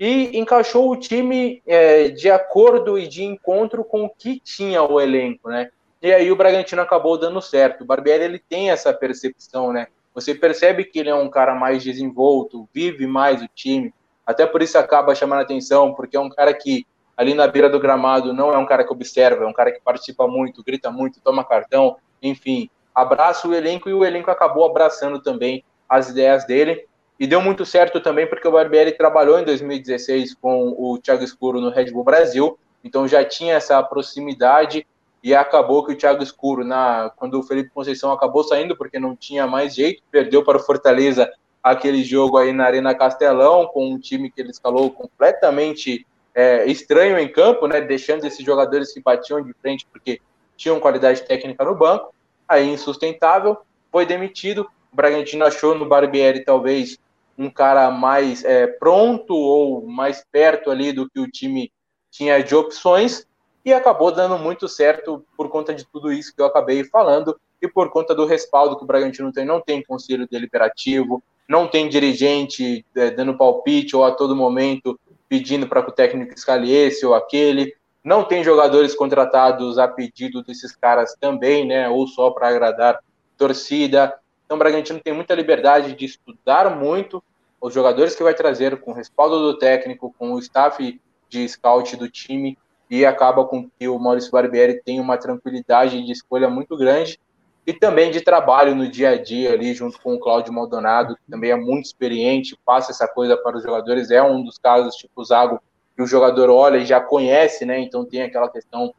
[0.00, 5.00] e encaixou o time é, de acordo e de encontro com o que tinha o
[5.00, 5.70] elenco, né?
[6.00, 7.82] E aí o Bragantino acabou dando certo.
[7.82, 9.86] O Barbieri ele tem essa percepção, né?
[10.12, 13.94] Você percebe que ele é um cara mais desenvolto, vive mais o time.
[14.32, 17.78] Até por isso acaba chamando atenção, porque é um cara que ali na beira do
[17.78, 21.20] gramado não é um cara que observa, é um cara que participa muito, grita muito,
[21.20, 26.86] toma cartão, enfim, abraça o elenco e o elenco acabou abraçando também as ideias dele.
[27.20, 31.60] E deu muito certo também porque o Barbieri trabalhou em 2016 com o Thiago Escuro
[31.60, 34.86] no Red Bull Brasil, então já tinha essa proximidade
[35.22, 39.14] e acabou que o Thiago Escuro, na, quando o Felipe Conceição acabou saindo porque não
[39.14, 41.30] tinha mais jeito, perdeu para o Fortaleza
[41.62, 47.18] aquele jogo aí na Arena Castelão, com um time que ele escalou completamente é, estranho
[47.18, 50.20] em campo, né, deixando esses jogadores que batiam de frente porque
[50.56, 52.14] tinham qualidade técnica no banco,
[52.48, 53.58] aí insustentável,
[53.90, 56.98] foi demitido, o Bragantino achou no Barbieri talvez
[57.38, 61.72] um cara mais é, pronto ou mais perto ali do que o time
[62.10, 63.26] tinha de opções
[63.64, 67.68] e acabou dando muito certo por conta de tudo isso que eu acabei falando e
[67.68, 69.44] por conta do respaldo que o Bragantino tem.
[69.44, 75.66] Não tem conselho deliberativo, não tem dirigente é, dando palpite ou a todo momento pedindo
[75.66, 77.74] para que o técnico escale esse ou aquele.
[78.04, 81.88] Não tem jogadores contratados a pedido desses caras também, né?
[81.88, 82.98] Ou só para agradar
[83.36, 84.14] torcida.
[84.44, 87.22] Então, o Bragantino tem muita liberdade de estudar muito
[87.60, 91.96] os jogadores que vai trazer, com o respaldo do técnico, com o staff de scout
[91.96, 92.58] do time,
[92.90, 97.18] e acaba com que o Maurício Barbieri tenha uma tranquilidade de escolha muito grande
[97.66, 101.30] e também de trabalho no dia a dia ali junto com o Cláudio Maldonado, que
[101.30, 105.20] também é muito experiente, passa essa coisa para os jogadores, é um dos casos tipo
[105.20, 105.60] o Zago
[105.94, 107.78] que o jogador olha e já conhece, né?
[107.78, 108.94] Então tem aquela questão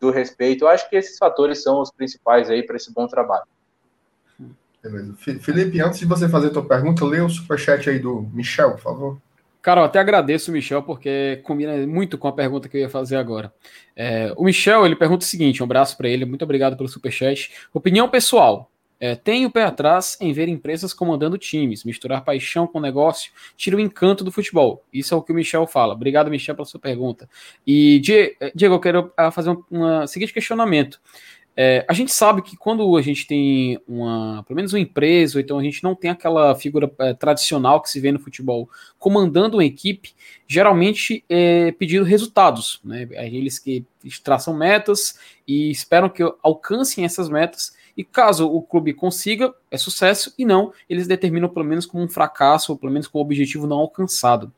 [0.00, 0.64] do respeito.
[0.64, 3.44] Eu acho que esses fatores são os principais aí para esse bom trabalho.
[4.82, 5.14] Beleza.
[5.16, 8.80] Felipe, antes de você fazer a tua pergunta, lê o superchat aí do Michel, por
[8.80, 9.18] favor.
[9.62, 12.88] Cara, eu até agradeço o Michel, porque combina muito com a pergunta que eu ia
[12.88, 13.52] fazer agora.
[13.94, 17.52] É, o Michel, ele pergunta o seguinte, um abraço para ele, muito obrigado pelo superchat.
[17.72, 18.70] Opinião pessoal,
[19.00, 23.76] é, tem o pé atrás em ver empresas comandando times, misturar paixão com negócio, tira
[23.76, 24.84] o encanto do futebol.
[24.92, 25.94] Isso é o que o Michel fala.
[25.94, 27.28] Obrigado, Michel, pela sua pergunta.
[27.66, 31.00] E, Diego, eu quero ah, fazer um, um seguinte questionamento.
[31.56, 35.42] É, a gente sabe que quando a gente tem uma, pelo menos uma empresa, ou
[35.42, 39.56] então a gente não tem aquela figura é, tradicional que se vê no futebol comandando
[39.56, 40.14] uma equipe,
[40.46, 43.06] geralmente é pedido resultados, né?
[43.10, 43.84] Eles que
[44.22, 47.78] traçam metas e esperam que alcancem essas metas.
[47.96, 52.08] E caso o clube consiga, é sucesso, e não, eles determinam pelo menos como um
[52.08, 54.50] fracasso, ou pelo menos com o objetivo não alcançado.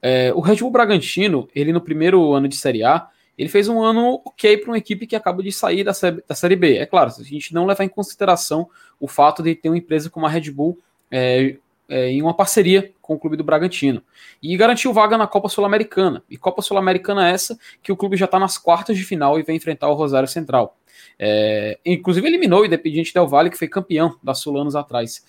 [0.00, 3.82] É, o Red Bull Bragantino, ele no primeiro ano de Série A, ele fez um
[3.82, 5.92] ano ok para uma equipe que acaba de sair da,
[6.26, 6.78] da Série B.
[6.78, 8.68] É claro, se a gente não levar em consideração
[9.00, 10.78] o fato de ter uma empresa como a Red Bull
[11.10, 11.56] é,
[11.88, 14.02] é, em uma parceria com o clube do Bragantino.
[14.42, 16.22] E garantiu vaga na Copa Sul-Americana.
[16.30, 19.42] E Copa Sul-Americana é essa que o clube já está nas quartas de final e
[19.42, 20.76] vai enfrentar o Rosário Central.
[21.18, 25.24] É, inclusive eliminou o Independiente Del Valle, que foi campeão da Sul anos atrás.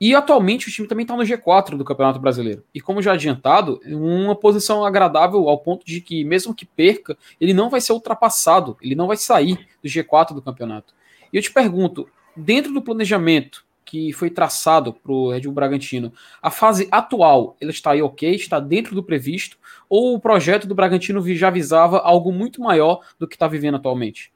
[0.00, 2.62] E atualmente o time também está no G4 do Campeonato Brasileiro.
[2.72, 7.52] E como já adiantado, uma posição agradável ao ponto de que, mesmo que perca, ele
[7.52, 10.94] não vai ser ultrapassado, ele não vai sair do G4 do campeonato.
[11.32, 16.12] E eu te pergunto, dentro do planejamento que foi traçado para o Red Bull Bragantino,
[16.42, 19.56] a fase atual, ele está aí ok, está dentro do previsto,
[19.88, 24.30] ou o projeto do Bragantino já visava algo muito maior do que está vivendo atualmente?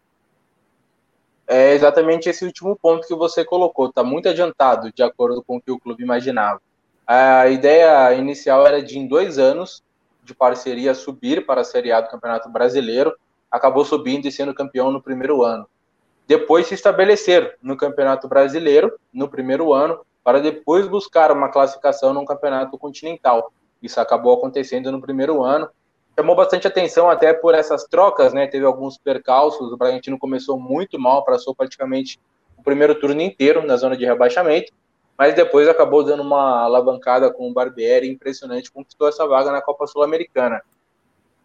[1.47, 3.89] É exatamente esse último ponto que você colocou.
[3.89, 6.61] Está muito adiantado, de acordo com o que o clube imaginava.
[7.07, 9.83] A ideia inicial era de, em dois anos
[10.23, 13.15] de parceria, subir para a Série A do Campeonato Brasileiro.
[13.51, 15.67] Acabou subindo e sendo campeão no primeiro ano.
[16.27, 22.25] Depois se estabelecer no Campeonato Brasileiro, no primeiro ano, para depois buscar uma classificação no
[22.25, 23.53] Campeonato Continental.
[23.83, 25.69] Isso acabou acontecendo no primeiro ano
[26.17, 28.47] chamou bastante atenção até por essas trocas, né?
[28.47, 32.21] Teve alguns percalços, o Bragantino começou muito mal, passou praticamente
[32.57, 34.73] o primeiro turno inteiro na zona de rebaixamento,
[35.17, 39.87] mas depois acabou dando uma alavancada com o Barbieri impressionante, conquistou essa vaga na Copa
[39.87, 40.63] Sul-Americana.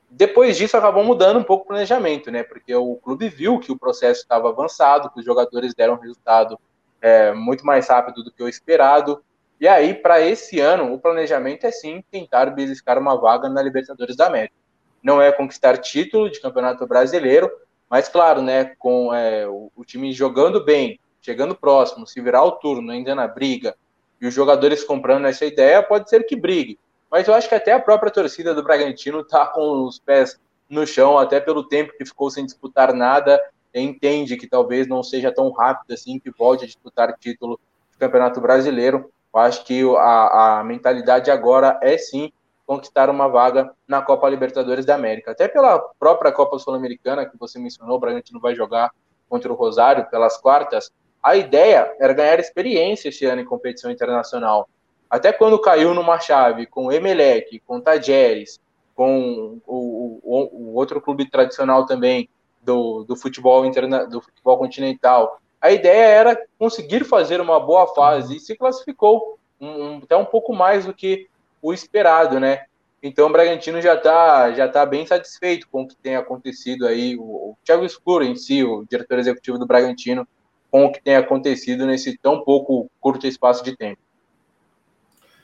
[0.10, 2.44] Depois disso acabou mudando um pouco o planejamento, né?
[2.44, 6.58] Porque o clube viu que o processo estava avançado, que os jogadores deram resultado
[7.02, 9.22] é, muito mais rápido do que o esperado.
[9.60, 14.16] E aí, para esse ano, o planejamento é sim tentar beliscar uma vaga na Libertadores
[14.16, 14.54] da América.
[15.02, 17.50] Não é conquistar título de campeonato brasileiro,
[17.90, 22.52] mas claro, né, com é, o, o, time jogando bem, chegando próximo, se virar o
[22.52, 23.76] turno, ainda na briga,
[24.22, 26.78] e os jogadores comprando essa ideia, pode ser que brigue.
[27.10, 30.40] Mas eu acho que até a própria torcida do Bragantino está com os pés
[30.70, 33.42] no chão, até pelo tempo que ficou sem disputar nada,
[33.74, 37.60] entende que talvez não seja tão rápido assim que volte a disputar título
[37.92, 42.34] de campeonato brasileiro Eu acho que a, a mentalidade agora é sim
[42.66, 45.30] conquistar uma vaga na Copa Libertadores da América.
[45.30, 48.90] Até pela própria Copa Sul-Americana, que você mencionou, o Bragantino vai jogar
[49.30, 50.92] contra o Rosário pelas quartas.
[51.22, 54.68] A ideia era ganhar experiência este ano em competição internacional.
[55.08, 58.60] Até quando caiu numa chave com o Emelec, com o Tajeres,
[58.96, 62.28] com o, o, o, outro clube tradicional também
[62.64, 68.38] do, do, futebol interna, do futebol continental, a ideia era conseguir fazer uma boa fase
[68.38, 71.28] e se classificou um, um, até um pouco mais do que
[71.62, 72.66] o esperado, né?
[73.02, 77.16] Então o Bragantino já está já tá bem satisfeito com o que tem acontecido aí.
[77.16, 80.28] O, o Thiago Escuro em si, o diretor executivo do Bragantino,
[80.72, 84.00] com o que tem acontecido nesse tão pouco curto espaço de tempo.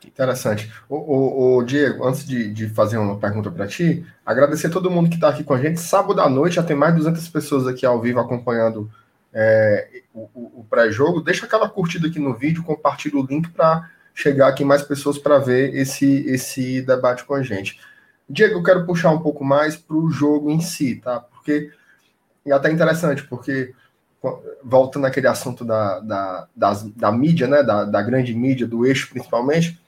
[0.06, 0.72] Interessante.
[0.90, 4.92] O, o, o Diego, antes de, de, fazer uma pergunta para ti, agradecer a todo
[4.92, 5.80] mundo que está aqui com a gente.
[5.80, 8.92] Sábado à noite já tem mais de 200 pessoas aqui ao vivo acompanhando
[9.34, 11.22] é, o, o pré-jogo.
[11.22, 15.40] Deixa aquela curtida aqui no vídeo, compartilha o link para chegar aqui mais pessoas para
[15.40, 17.80] ver esse, esse debate com a gente.
[18.30, 21.20] Diego, eu quero puxar um pouco mais para o jogo em si, tá?
[21.20, 21.72] Porque
[22.46, 23.74] é até interessante, porque
[24.64, 27.64] voltando naquele assunto da, da, das, da mídia, né?
[27.64, 29.80] Da, da grande mídia, do eixo principalmente,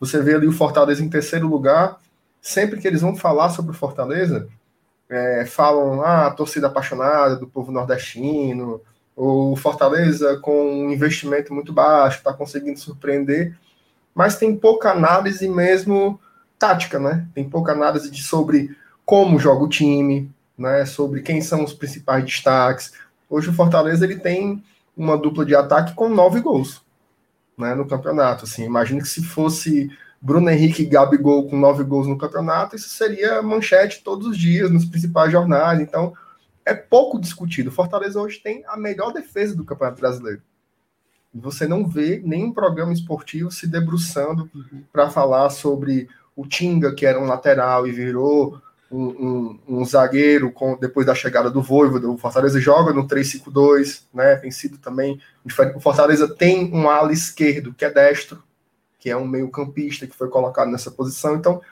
[0.00, 1.98] você vê ali o Fortaleza em terceiro lugar.
[2.40, 4.48] Sempre que eles vão falar sobre o Fortaleza,
[5.08, 8.80] é, falam ah, a torcida apaixonada do povo nordestino,
[9.14, 13.56] o Fortaleza com um investimento muito baixo, está conseguindo surpreender,
[14.14, 16.20] mas tem pouca análise mesmo
[16.58, 17.26] tática, né?
[17.34, 20.84] Tem pouca análise de, sobre como joga o time, né?
[20.84, 22.92] Sobre quem são os principais destaques.
[23.28, 24.62] Hoje o Fortaleza ele tem
[24.96, 26.82] uma dupla de ataque com nove gols
[27.56, 28.44] né, no campeonato.
[28.44, 29.90] Assim, imagino que se fosse
[30.26, 34.68] Bruno Henrique e Gabigol com nove gols no campeonato, isso seria manchete todos os dias
[34.72, 35.80] nos principais jornais.
[35.80, 36.14] Então,
[36.64, 37.70] é pouco discutido.
[37.70, 40.42] Fortaleza hoje tem a melhor defesa do Campeonato Brasileiro.
[41.32, 44.50] Você não vê nenhum programa esportivo se debruçando
[44.92, 48.60] para falar sobre o Tinga, que era um lateral e virou
[48.90, 52.10] um, um, um, zagueiro com, depois da chegada do Voivoda.
[52.10, 54.34] O Fortaleza joga no 3-5-2, né?
[54.34, 55.20] Tem sido também.
[55.76, 58.42] O Fortaleza tem um ala esquerdo que é destro,
[59.06, 61.36] que é um meio-campista que foi colocado nessa posição.
[61.36, 61.62] Então,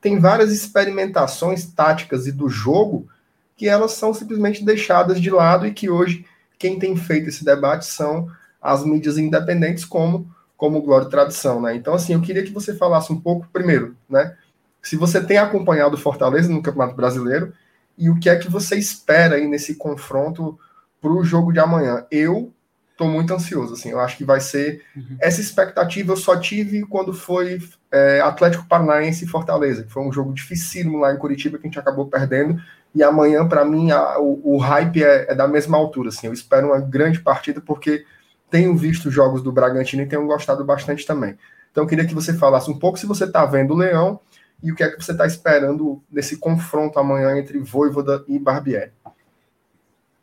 [0.00, 3.08] tem várias experimentações táticas e do jogo
[3.56, 6.24] que elas são simplesmente deixadas de lado e que hoje
[6.56, 8.30] quem tem feito esse debate são
[8.62, 11.74] as mídias independentes como como Glória e Tradição, né?
[11.74, 14.36] Então assim, eu queria que você falasse um pouco primeiro, né,
[14.80, 17.52] se você tem acompanhado o Fortaleza no Campeonato Brasileiro
[17.98, 20.56] e o que é que você espera aí nesse confronto
[21.00, 22.06] para o jogo de amanhã.
[22.08, 22.53] Eu
[22.94, 25.16] estou muito ansioso, assim, eu acho que vai ser uhum.
[25.20, 27.58] essa expectativa eu só tive quando foi
[27.90, 31.68] é, Atlético Paranaense e Fortaleza, que foi um jogo dificílimo lá em Curitiba que a
[31.68, 32.60] gente acabou perdendo
[32.94, 36.32] e amanhã para mim a, o, o, hype é, é, da mesma altura, assim, eu
[36.32, 38.04] espero uma grande partida porque
[38.48, 41.36] tenho visto jogos do Bragantino e tenho gostado bastante também.
[41.72, 44.20] Então eu queria que você falasse um pouco se você está vendo o Leão
[44.62, 48.92] e o que é que você está esperando nesse confronto amanhã entre Voivoda e Barbieri?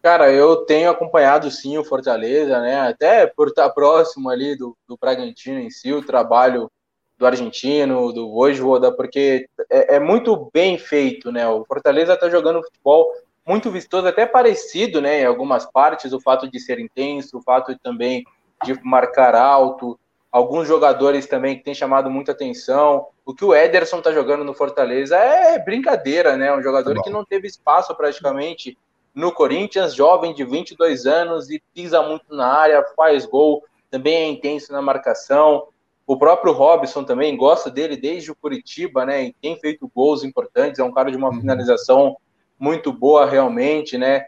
[0.02, 2.80] Cara, eu tenho acompanhado sim o Fortaleza, né?
[2.82, 6.72] Até por estar próximo ali do, do Bragantino em si, o trabalho
[7.20, 11.48] do argentino, do Voivoda, porque é, é muito bem feito, né?
[11.48, 13.12] O Fortaleza está jogando futebol
[13.46, 15.22] muito vistoso, até parecido, né?
[15.22, 18.24] Em algumas partes, o fato de ser intenso, o fato também
[18.64, 20.00] de marcar alto,
[20.32, 23.06] alguns jogadores também que têm chamado muita atenção.
[23.24, 26.52] O que o Ederson está jogando no Fortaleza é brincadeira, né?
[26.56, 28.76] Um jogador tá que não teve espaço praticamente
[29.14, 34.28] no Corinthians, jovem de 22 anos e pisa muito na área, faz gol, também é
[34.28, 35.68] intenso na marcação.
[36.08, 39.26] O próprio Robson também gosta dele desde o Curitiba, né?
[39.26, 41.42] E tem feito gols importantes, é um cara de uma uhum.
[41.42, 42.18] finalização
[42.58, 44.26] muito boa realmente, né?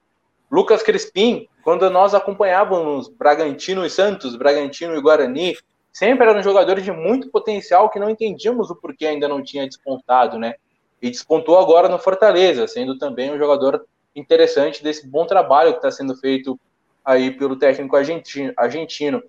[0.52, 5.56] Lucas Crispim, quando nós acompanhávamos Bragantino e Santos, Bragantino e Guarani,
[5.92, 10.38] sempre eram jogadores de muito potencial que não entendíamos o porquê ainda não tinha despontado,
[10.38, 10.56] né?
[11.02, 13.86] E despontou agora no Fortaleza, sendo também um jogador
[14.16, 16.60] interessante desse bom trabalho que está sendo feito
[17.04, 19.24] aí pelo técnico argentino.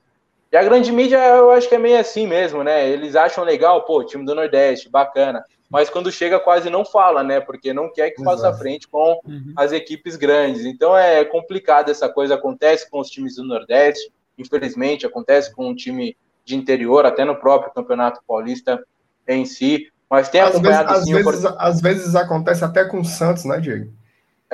[0.52, 2.88] E a grande mídia, eu acho que é meio assim mesmo, né?
[2.88, 5.44] Eles acham legal, pô, time do Nordeste, bacana.
[5.68, 7.40] Mas quando chega, quase não fala, né?
[7.40, 9.52] Porque não quer que faça frente com uhum.
[9.56, 10.64] as equipes grandes.
[10.64, 12.34] Então é complicado essa coisa.
[12.34, 17.34] Acontece com os times do Nordeste, infelizmente, acontece com um time de interior, até no
[17.34, 18.80] próprio Campeonato Paulista
[19.26, 19.88] em si.
[20.08, 21.56] Mas tem às acompanhado vezes, sim, às, vezes, por...
[21.58, 23.90] às vezes acontece até com o Santos, né, Diego?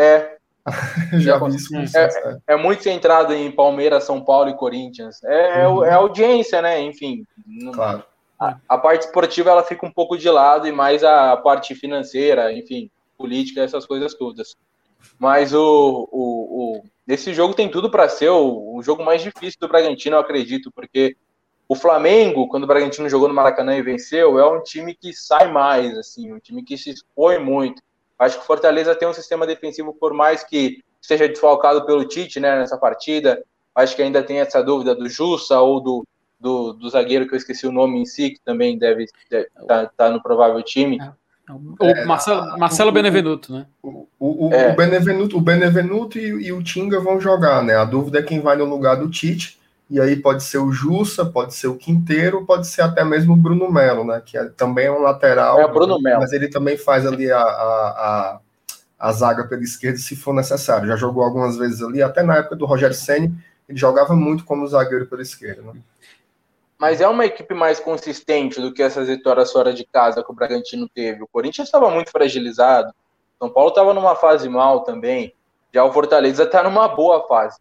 [0.00, 0.36] É.
[1.18, 1.94] Já vi isso Santos.
[1.94, 5.22] É, é, muito centrado em Palmeiras, São Paulo e Corinthians.
[5.24, 5.84] É, é uhum.
[5.84, 6.80] é audiência, né?
[6.80, 7.26] Enfim.
[7.72, 8.04] Claro.
[8.38, 12.52] A, a, parte esportiva ela fica um pouco de lado e mais a parte financeira,
[12.52, 14.56] enfim, política, essas coisas todas.
[15.18, 19.58] Mas o, o, o esse jogo tem tudo para ser o, o jogo mais difícil
[19.60, 21.16] do Bragantino, eu acredito, porque
[21.68, 25.52] O Flamengo, quando o Bragantino jogou no Maracanã e venceu, é um time que sai
[25.52, 27.82] mais, assim, um time que se expõe muito.
[28.20, 32.38] Acho que o Fortaleza tem um sistema defensivo, por mais que seja desfalcado pelo Tite
[32.38, 33.42] né, nessa partida.
[33.74, 36.06] Acho que ainda tem essa dúvida do Jussa ou do,
[36.38, 39.90] do, do zagueiro, que eu esqueci o nome em si, que também deve estar tá,
[39.96, 40.98] tá no provável time.
[41.00, 41.12] É.
[41.50, 43.66] O é, Marcelo, Marcelo Benevenuto, né?
[43.82, 44.70] O, o, é.
[44.70, 47.74] o, Benevenuto, o Benevenuto e, e, o Tinga vão jogar, né?
[47.74, 49.58] A dúvida é quem vai no lugar do Tite.
[49.90, 53.36] E aí pode ser o Jussa, pode ser o Quinteiro, pode ser até mesmo o
[53.36, 54.22] Bruno Melo, né?
[54.24, 55.60] Que é, também é um lateral.
[55.60, 56.20] É o Bruno Melo.
[56.20, 58.40] Mas ele também faz ali a, a, a,
[59.00, 60.86] a, zaga pela esquerda se for necessário.
[60.86, 63.34] Já jogou algumas vezes ali, até na época do Rogério Senni,
[63.68, 65.80] ele jogava muito como zagueiro pela esquerda, né?
[66.80, 70.34] mas é uma equipe mais consistente do que essas vitórias fora de casa que o
[70.34, 71.22] Bragantino teve.
[71.22, 72.90] O Corinthians estava muito fragilizado,
[73.38, 75.34] São Paulo estava numa fase mal também,
[75.74, 77.58] já o Fortaleza está numa boa fase.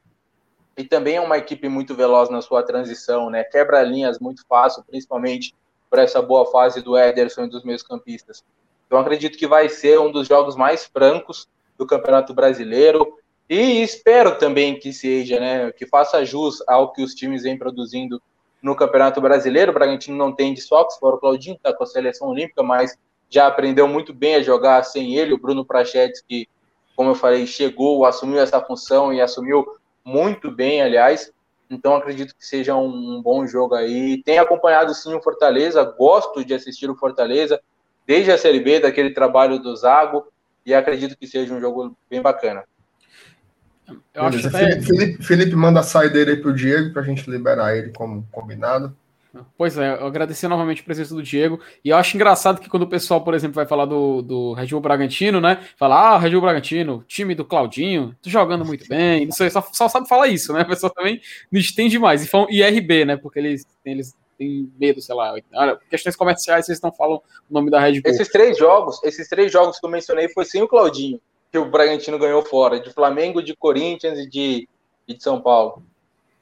[0.79, 3.43] E também é uma equipe muito veloz na sua transição, né?
[3.43, 5.53] Quebra linhas muito fácil, principalmente
[5.89, 8.45] por essa boa fase do Ederson e dos meus campistas.
[8.87, 13.17] Então acredito que vai ser um dos jogos mais francos do Campeonato Brasileiro.
[13.49, 15.69] E espero também que seja, né?
[15.73, 18.21] Que faça jus ao que os times vêm produzindo
[18.61, 19.71] no Campeonato Brasileiro.
[19.71, 22.97] O Bragantino não tem desfalques, fora o Claudinho, está com a seleção olímpica, mas
[23.29, 25.33] já aprendeu muito bem a jogar sem ele.
[25.33, 26.47] O Bruno Prachetes, que,
[26.95, 31.31] como eu falei, chegou, assumiu essa função e assumiu muito bem, aliás.
[31.69, 34.21] Então acredito que seja um, bom jogo aí.
[34.23, 37.59] Tenho acompanhado sim o Fortaleza, gosto de assistir o Fortaleza
[38.07, 40.25] desde a Série B, daquele trabalho do Zago,
[40.65, 42.63] e acredito que seja um jogo bem bacana.
[44.13, 44.81] Eu acho até...
[44.81, 48.95] Felipe, Felipe manda a saideira aí pro Diego pra gente liberar ele como combinado.
[49.57, 51.59] Pois é, eu agradecer novamente a presença do Diego.
[51.85, 54.67] E eu acho engraçado que quando o pessoal, por exemplo, vai falar do, do Red
[54.67, 55.63] Bull Bragantino, né?
[55.77, 59.25] Fala, ah, Red Bull Bragantino, time do Claudinho, tô jogando muito bem.
[59.25, 60.61] Não sei, só, só sabe falar isso, né?
[60.63, 61.21] O pessoal também
[61.51, 62.23] não entende demais.
[62.23, 63.17] E falam IRB, né?
[63.17, 65.35] Porque eles, eles têm medo, sei lá.
[65.89, 68.11] Questões comerciais, vocês não falam o nome da Red Bull.
[68.11, 71.19] Esses três jogos, esses três jogos que eu mencionei foi sem o Claudinho
[71.51, 74.69] que o Bragantino ganhou fora, de Flamengo, de Corinthians e de,
[75.07, 75.83] e de São Paulo.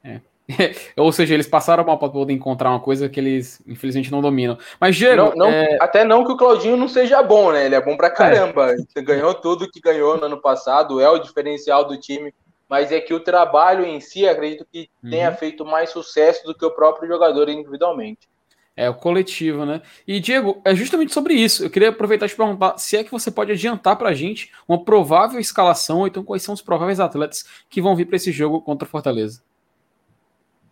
[0.04, 0.20] É.
[0.96, 4.58] Ou seja, eles passaram mal para poder encontrar uma coisa que eles, infelizmente, não dominam.
[4.80, 5.16] Mas, Diego.
[5.16, 5.76] Não, não, é...
[5.80, 7.66] Até não que o Claudinho não seja bom, né?
[7.66, 8.74] Ele é bom pra caramba.
[8.94, 9.02] É.
[9.02, 12.32] Ganhou tudo que ganhou no ano passado, é o diferencial do time.
[12.68, 15.10] Mas é que o trabalho em si, acredito que uhum.
[15.10, 18.28] tenha feito mais sucesso do que o próprio jogador individualmente.
[18.76, 19.82] É o coletivo, né?
[20.06, 21.64] E, Diego, é justamente sobre isso.
[21.64, 24.52] Eu queria aproveitar e te perguntar se é que você pode adiantar para a gente
[24.68, 28.30] uma provável escalação, ou então quais são os prováveis atletas que vão vir para esse
[28.30, 29.42] jogo contra o Fortaleza.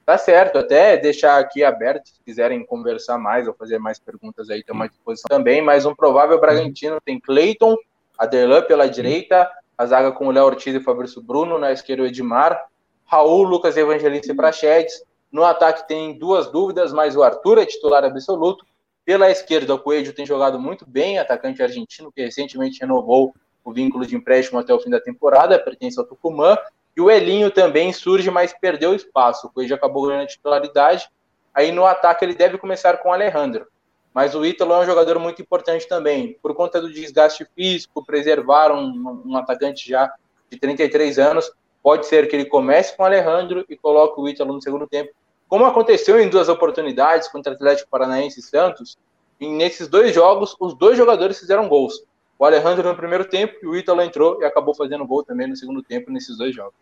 [0.06, 4.60] Tá certo, até deixar aqui aberto, se quiserem conversar mais ou fazer mais perguntas aí,
[4.60, 5.60] estamos à disposição também.
[5.60, 7.76] Mas um provável Bragantino tem Cleiton,
[8.16, 12.06] Aderlan pela direita, a zaga com o Léo Ortiz e Fabrício Bruno, na esquerda o
[12.06, 12.68] Edmar,
[13.04, 15.02] Raul, Lucas Evangelista e Prachedes,
[15.32, 18.64] no ataque tem duas dúvidas, mas o Arthur é titular absoluto.
[19.04, 23.34] Pela esquerda, o Coelho tem jogado muito bem, atacante argentino que recentemente renovou
[23.64, 26.56] o vínculo de empréstimo até o fim da temporada, pertence ao Tucumã.
[26.96, 29.46] E o Elinho também surge, mas perdeu espaço.
[29.46, 31.08] O Coelho acabou ganhando a titularidade.
[31.54, 33.66] Aí no ataque ele deve começar com o Alejandro.
[34.14, 36.38] Mas o Ítalo é um jogador muito importante também.
[36.42, 40.10] Por conta do desgaste físico, preservar um, um atacante já
[40.50, 41.52] de 33 anos,
[41.86, 45.12] Pode ser que ele comece com o Alejandro e coloque o Ítalo no segundo tempo,
[45.48, 48.98] como aconteceu em duas oportunidades contra Atlético Paranaense e Santos.
[49.38, 52.02] E nesses dois jogos, os dois jogadores fizeram gols.
[52.36, 55.54] O Alejandro no primeiro tempo e o Ítalo entrou e acabou fazendo gol também no
[55.54, 56.74] segundo tempo nesses dois jogos.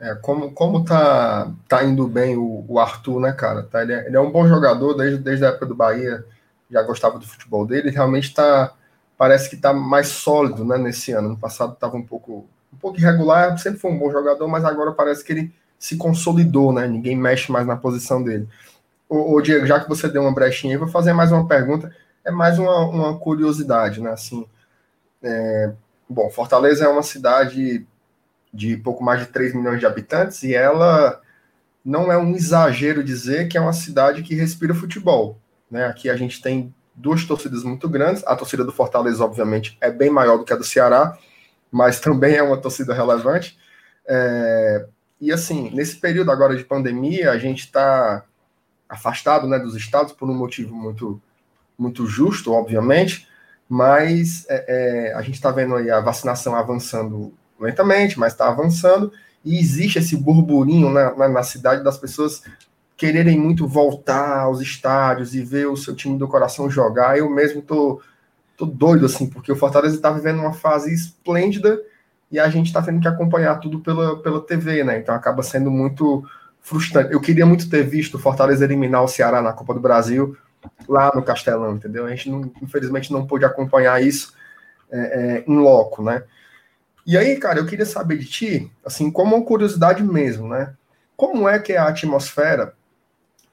[0.00, 3.62] É, como, como tá, tá indo bem o, o Arthur, né, cara?
[3.62, 6.24] Tá, ele, é, ele, é, um bom jogador desde, desde a época do Bahia,
[6.70, 8.72] já gostava do futebol dele, realmente tá,
[9.16, 11.30] parece que tá mais sólido, né, nesse ano.
[11.30, 14.92] No passado estava um pouco um pouco irregular, sempre foi um bom jogador, mas agora
[14.92, 16.86] parece que ele se consolidou, né?
[16.86, 18.48] Ninguém mexe mais na posição dele.
[19.08, 21.94] Ô, ô Diego, já que você deu uma brechinha, eu vou fazer mais uma pergunta.
[22.24, 24.10] É mais uma, uma curiosidade, né?
[24.10, 24.46] Assim,
[25.22, 25.72] é,
[26.08, 27.86] bom, Fortaleza é uma cidade
[28.54, 31.20] de pouco mais de 3 milhões de habitantes e ela
[31.84, 35.38] não é um exagero dizer que é uma cidade que respira futebol.
[35.70, 35.84] Né?
[35.84, 38.24] Aqui a gente tem duas torcidas muito grandes.
[38.26, 41.18] A torcida do Fortaleza, obviamente, é bem maior do que a do Ceará,
[41.70, 43.58] mas também é uma torcida relevante.
[44.06, 44.86] É,
[45.20, 48.24] e assim, nesse período agora de pandemia, a gente está
[48.88, 51.20] afastado né, dos estados por um motivo muito,
[51.76, 53.28] muito justo, obviamente,
[53.68, 54.64] mas é,
[55.08, 59.12] é, a gente está vendo aí a vacinação avançando lentamente, mas está avançando,
[59.44, 62.42] e existe esse burburinho na, na, na, cidade das pessoas
[62.96, 67.18] quererem muito voltar aos estádios e ver o seu time do coração jogar.
[67.18, 68.00] Eu mesmo estou
[68.56, 71.80] tô doido, assim, porque o Fortaleza está vivendo uma fase esplêndida
[72.30, 74.98] e a gente está tendo que acompanhar tudo pela, pela TV, né?
[74.98, 76.24] Então acaba sendo muito
[76.60, 77.12] frustrante.
[77.12, 80.36] Eu queria muito ter visto o Fortaleza eliminar o Ceará na Copa do Brasil
[80.88, 82.06] lá no Castelão, entendeu?
[82.06, 84.32] A gente, não, infelizmente, não pôde acompanhar isso
[84.90, 86.22] é, é, em loco, né?
[87.06, 90.74] E aí, cara, eu queria saber de ti, assim, como uma curiosidade mesmo, né?
[91.16, 92.74] Como é que é a atmosfera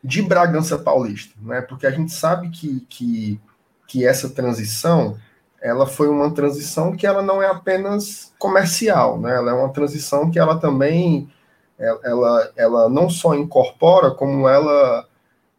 [0.04, 1.62] de Bragança Paulista, né?
[1.62, 3.40] Porque a gente sabe que, que,
[3.88, 5.18] que essa transição,
[5.62, 9.36] ela foi uma transição que ela não é apenas comercial, né?
[9.36, 11.30] Ela é uma transição que ela também,
[11.78, 15.06] ela, ela não só incorpora, como ela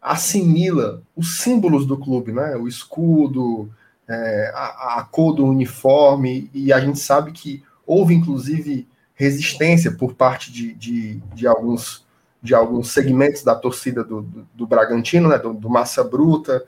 [0.01, 2.57] assimila os símbolos do clube, né?
[2.57, 3.71] O escudo,
[4.09, 10.15] é, a, a cor do uniforme, e a gente sabe que houve inclusive resistência por
[10.15, 12.05] parte de, de, de alguns
[12.43, 16.65] de alguns segmentos da torcida do, do, do Bragantino, né, do, do Massa Bruta.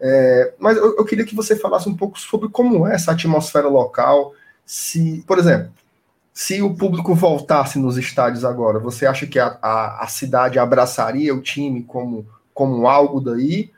[0.00, 3.68] É, mas eu, eu, queria que você falasse um pouco sobre como é essa atmosfera
[3.68, 4.32] local.
[4.64, 5.70] Se, por exemplo,
[6.32, 11.34] se o público voltasse nos estádios agora, você acha que a, a, a cidade abraçaria
[11.34, 13.70] o time como, como algo daí?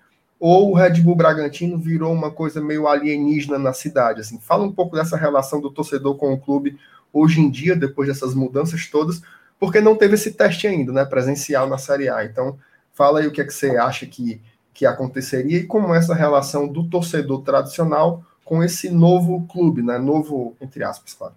[0.44, 4.22] Ou o Red Bull Bragantino virou uma coisa meio alienígena na cidade?
[4.22, 6.76] Assim, fala um pouco dessa relação do torcedor com o clube
[7.12, 9.22] hoje em dia, depois dessas mudanças todas,
[9.56, 12.24] porque não teve esse teste ainda, né, presencial na Série A.
[12.24, 12.58] Então,
[12.92, 14.42] fala aí o que é que você acha que,
[14.74, 19.96] que aconteceria e como é essa relação do torcedor tradicional com esse novo clube, né,
[19.96, 21.34] novo, entre aspas, claro.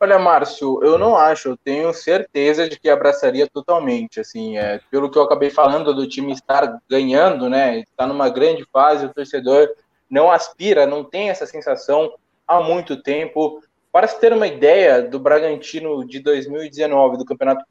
[0.00, 5.10] Olha, Márcio, eu não acho, eu tenho certeza de que abraçaria totalmente, assim, é, pelo
[5.10, 9.68] que eu acabei falando do time estar ganhando, né, está numa grande fase, o torcedor
[10.08, 12.14] não aspira, não tem essa sensação
[12.46, 17.64] há muito tempo, para se ter uma ideia do Bragantino de 2019, do Campeonato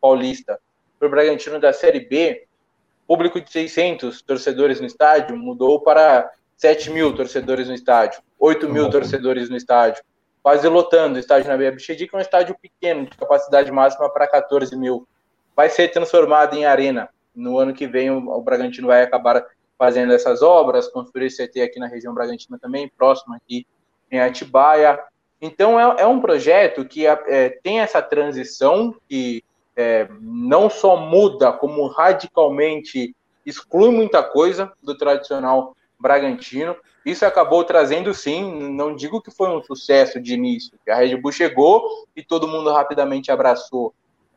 [0.00, 0.60] Paulista,
[0.96, 2.46] para o Bragantino da Série B,
[3.06, 8.88] público de 600 torcedores no estádio mudou para 7 mil torcedores no estádio, 8 mil
[8.88, 10.02] torcedores no estádio,
[10.44, 14.10] quase lotando o estádio na Bia Bichedi, que é um estádio pequeno, de capacidade máxima
[14.10, 15.08] para 14 mil.
[15.56, 17.08] Vai ser transformado em arena.
[17.34, 19.42] No ano que vem, o Bragantino vai acabar
[19.78, 23.66] fazendo essas obras, construir CT aqui na região Bragantina também, próximo aqui
[24.10, 25.02] em Atibaia.
[25.40, 29.42] Então, é, é um projeto que é, tem essa transição que
[29.74, 33.16] é, não só muda, como radicalmente
[33.46, 36.76] exclui muita coisa do tradicional Bragantino.
[37.04, 41.16] Isso acabou trazendo, sim, não digo que foi um sucesso de início, que a Red
[41.16, 41.82] Bull chegou
[42.16, 43.92] e todo mundo rapidamente abraçou,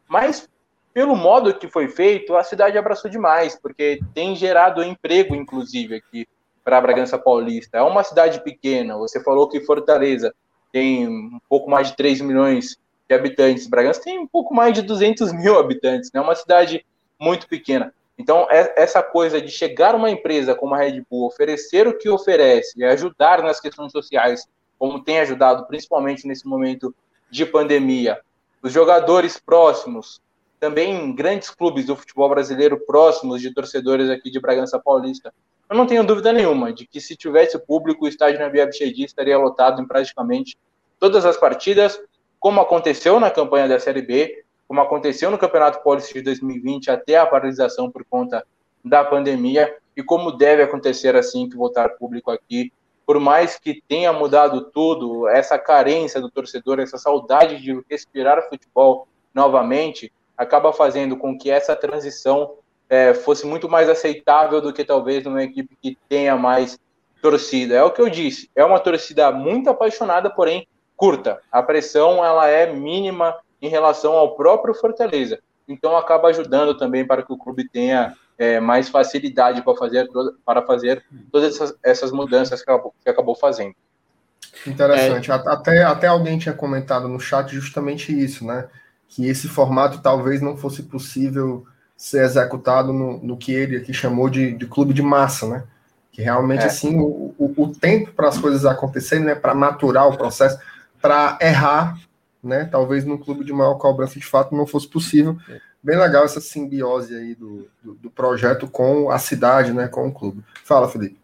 [0.08, 0.50] mas
[0.94, 6.28] pelo modo que foi feito, a cidade abraçou demais, porque tem gerado emprego, inclusive, aqui
[6.64, 7.78] para Bragança Paulista.
[7.78, 10.34] É uma cidade pequena, você falou que Fortaleza
[10.72, 13.68] tem um pouco mais de 3 milhões de habitantes.
[13.68, 16.24] Bragança tem um pouco mais de 200 mil habitantes, é né?
[16.24, 16.84] uma cidade
[17.20, 17.94] muito pequena.
[18.18, 22.10] Então, é, essa coisa de chegar uma empresa como a Red Bull, oferecer o que
[22.10, 24.48] oferece e ajudar nas questões sociais,
[24.80, 26.94] como tem ajudado, principalmente nesse momento
[27.30, 28.20] de pandemia,
[28.62, 30.22] os jogadores próximos,
[30.60, 35.32] também grandes clubes do futebol brasileiro próximos de torcedores aqui de Bragança Paulista.
[35.70, 39.04] Eu não tenho dúvida nenhuma de que se tivesse público, o estádio na Via Bichedi
[39.04, 40.58] estaria lotado em praticamente
[41.00, 42.00] todas as partidas,
[42.40, 47.18] como aconteceu na campanha da Série B, como aconteceu no Campeonato Paulista de 2020 até
[47.18, 48.46] a paralisação por conta
[48.84, 52.72] da pandemia e como deve acontecer assim que voltar público aqui.
[53.06, 59.08] Por mais que tenha mudado tudo, essa carência do torcedor, essa saudade de respirar futebol
[59.34, 62.56] novamente, acaba fazendo com que essa transição
[62.90, 66.78] é, fosse muito mais aceitável do que talvez numa equipe que tenha mais
[67.22, 67.76] torcida.
[67.76, 71.40] É o que eu disse, é uma torcida muito apaixonada, porém curta.
[71.52, 75.40] A pressão ela é mínima em relação ao próprio Fortaleza.
[75.68, 80.08] Então acaba ajudando também para que o clube tenha é, mais facilidade para fazer,
[80.46, 83.76] para fazer todas essas, essas mudanças que acabou, que acabou fazendo.
[84.66, 85.30] Interessante.
[85.30, 85.34] É...
[85.34, 88.68] Até, até alguém tinha comentado no chat justamente isso, né?
[89.08, 94.30] que esse formato talvez não fosse possível ser executado no, no que ele aqui chamou
[94.30, 95.64] de, de clube de massa, né?
[96.12, 96.68] Que realmente, é.
[96.68, 99.36] assim, o, o, o tempo para as coisas acontecerem, né?
[99.36, 100.60] Para maturar o processo,
[101.02, 101.98] para errar,
[102.48, 102.66] né?
[102.66, 105.38] Talvez no clube de maior cobrança de fato não fosse possível.
[105.84, 109.88] Bem legal essa simbiose aí do, do, do projeto com a cidade, né?
[109.88, 110.44] Com o clube.
[110.64, 111.18] Fala, Felipe.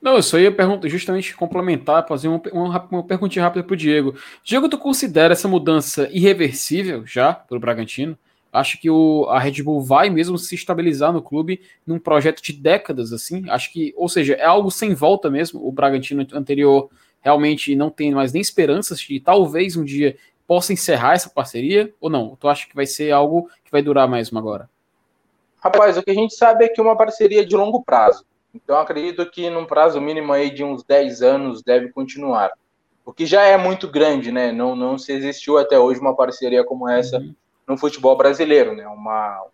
[0.00, 3.76] Não, eu só ia perguntar, justamente complementar, fazer uma, uma, uma perguntinha rápida para o
[3.76, 4.14] Diego.
[4.42, 8.16] Diego, tu considera essa mudança irreversível já para o Bragantino?
[8.52, 12.52] Acho que o, a Red Bull vai mesmo se estabilizar no clube num projeto de
[12.52, 13.48] décadas, assim.
[13.48, 15.64] Acho que, ou seja, é algo sem volta mesmo.
[15.64, 16.90] O Bragantino anterior
[17.20, 20.16] realmente não tem mais nem esperanças de talvez um dia
[20.50, 22.34] possa encerrar essa parceria, ou não?
[22.34, 24.68] Tu acha que vai ser algo que vai durar mais uma agora?
[25.62, 28.24] Rapaz, o que a gente sabe é que uma parceria de longo prazo.
[28.52, 32.50] Então, acredito que num prazo mínimo aí de uns 10 anos deve continuar.
[33.04, 34.50] O que já é muito grande, né?
[34.50, 37.32] Não, não se existiu até hoje uma parceria como essa uhum.
[37.64, 38.88] no futebol brasileiro, né?
[38.88, 39.46] Uma,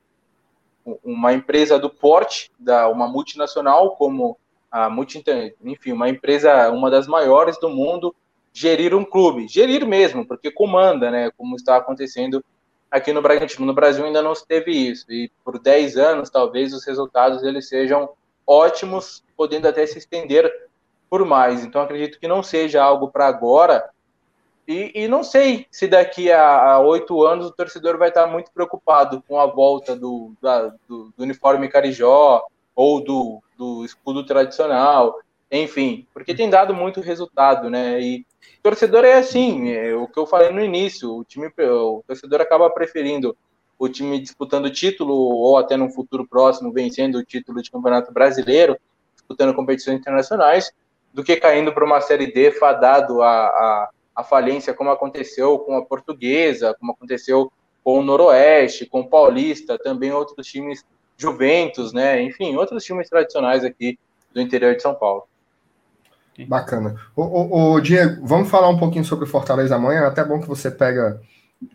[1.04, 4.38] uma empresa do porte, da, uma multinacional como
[4.70, 5.22] a multi,
[5.62, 8.16] enfim, uma empresa, uma das maiores do mundo,
[8.56, 11.30] gerir um clube, gerir mesmo, porque comanda, né?
[11.36, 12.42] Como está acontecendo
[12.90, 13.66] aqui no Bragantino.
[13.66, 15.04] No Brasil ainda não se teve isso.
[15.12, 18.08] E por 10 anos, talvez, os resultados eles sejam
[18.46, 20.50] ótimos, podendo até se estender
[21.10, 21.66] por mais.
[21.66, 23.90] Então, acredito que não seja algo para agora.
[24.66, 29.22] E, e, não sei se daqui a oito anos o torcedor vai estar muito preocupado
[29.28, 32.42] com a volta do, da, do, do uniforme Carijó
[32.74, 38.00] ou do, do escudo tradicional, enfim, porque tem dado muito resultado, né?
[38.00, 38.25] E
[38.62, 42.68] torcedor é assim, é o que eu falei no início, o time, o torcedor acaba
[42.70, 43.36] preferindo
[43.78, 48.76] o time disputando título ou até no futuro próximo vencendo o título de campeonato brasileiro,
[49.14, 50.72] disputando competições internacionais,
[51.12, 55.76] do que caindo para uma série D fadado a, a, a, falência, como aconteceu com
[55.76, 60.84] a Portuguesa, como aconteceu com o Noroeste, com o Paulista, também outros times
[61.16, 62.20] Juventus, né?
[62.22, 63.98] Enfim, outros times tradicionais aqui
[64.32, 65.26] do interior de São Paulo.
[66.44, 66.96] Bacana.
[67.14, 70.00] O, o, o, Diego, vamos falar um pouquinho sobre o Fortaleza amanhã.
[70.02, 71.20] É até bom que você pega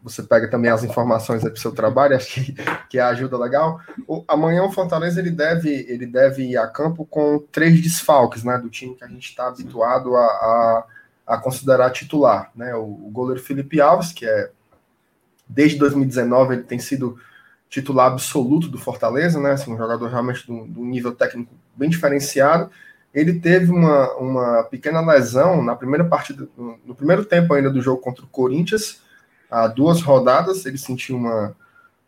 [0.04, 2.56] você pega também as informações para o seu trabalho, acho que,
[2.90, 3.80] que ajuda legal.
[4.08, 8.58] O, amanhã o Fortaleza ele deve, ele deve ir a campo com três desfalques né,
[8.58, 10.86] do time que a gente está habituado a, a,
[11.28, 12.52] a, considerar titular.
[12.56, 12.76] Né?
[12.76, 14.52] O, o, goleiro Felipe Alves, que é
[15.48, 17.18] desde 2019 ele tem sido
[17.70, 19.52] titular absoluto do Fortaleza, né?
[19.54, 22.70] Assim, um jogador realmente de um nível técnico bem diferenciado
[23.14, 28.02] ele teve uma, uma pequena lesão na primeira partida, no, primeiro tempo ainda do jogo
[28.02, 29.02] contra o Corinthians,
[29.50, 31.56] há duas rodadas, ele sentiu uma,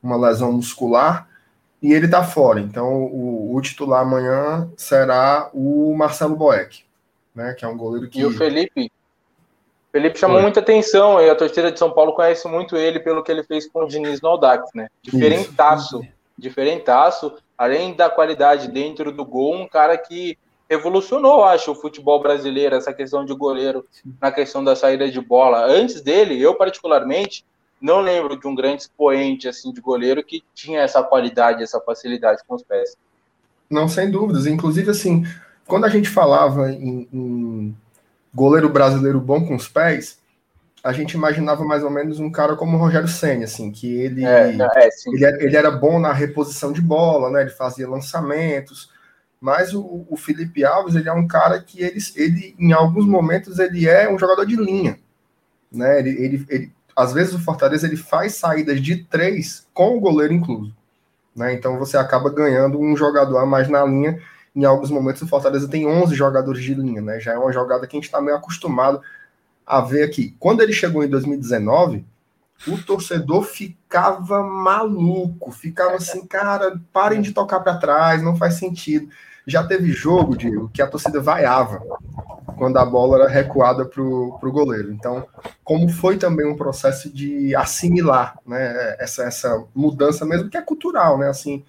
[0.01, 1.27] uma lesão muscular
[1.81, 2.61] e ele está fora.
[2.61, 6.83] Então, o, o, titular amanhã será o Marcelo Boeck,
[7.35, 8.21] né, que é um goleiro que...
[8.21, 8.89] E o Felipe?
[9.91, 10.43] Felipe chamou Foi.
[10.43, 13.67] muita atenção e a torcida de São Paulo conhece muito ele pelo que ele fez
[13.67, 14.87] com o Diniz no Audax, né?
[15.03, 16.11] Diferentaço, Isso.
[16.35, 20.35] diferentaço, além da qualidade dentro do gol, um cara que
[20.75, 23.85] revolucionou, acho, o futebol brasileiro, essa questão de goleiro
[24.21, 25.65] na questão da saída de bola.
[25.65, 27.45] Antes dele, eu particularmente
[27.81, 32.41] não lembro de um grande expoente assim de goleiro que tinha essa qualidade, essa facilidade
[32.47, 32.95] com os pés.
[33.69, 34.47] Não, sem dúvidas.
[34.47, 35.23] Inclusive, assim,
[35.67, 37.75] quando a gente falava em, em
[38.33, 40.19] goleiro brasileiro bom com os pés,
[40.83, 44.25] a gente imaginava mais ou menos um cara como o Rogério Senna, assim, que ele,
[44.25, 47.41] é, é, ele, ele, era bom na reposição de bola, né?
[47.41, 48.92] Ele fazia lançamentos,
[49.43, 53.59] mas o, o, Felipe Alves ele é um cara que ele, ele, em alguns momentos,
[53.59, 54.97] ele é um jogador de linha.
[55.69, 55.99] Né?
[55.99, 60.33] Ele, ele, ele, às vezes o Fortaleza ele faz saídas de três com o goleiro
[60.33, 60.73] incluso.
[61.35, 61.53] Né?
[61.53, 64.17] Então você acaba ganhando um jogador a mais na linha.
[64.55, 67.01] Em alguns momentos o Fortaleza tem 11 jogadores de linha.
[67.01, 67.19] Né?
[67.19, 69.01] Já é uma jogada que a gente está meio acostumado
[69.67, 70.33] a ver aqui.
[70.39, 72.05] Quando ele chegou em 2019,
[72.65, 79.09] o torcedor ficava maluco, ficava assim, cara, parem de tocar para trás, não faz sentido.
[79.45, 81.81] Já teve jogo, Diego, que a torcida vaiava
[82.57, 84.91] quando a bola era recuada para o goleiro.
[84.91, 85.25] Então,
[85.63, 91.17] como foi também um processo de assimilar né, essa, essa mudança mesmo, que é cultural,
[91.17, 91.27] né?
[91.27, 91.63] Assim,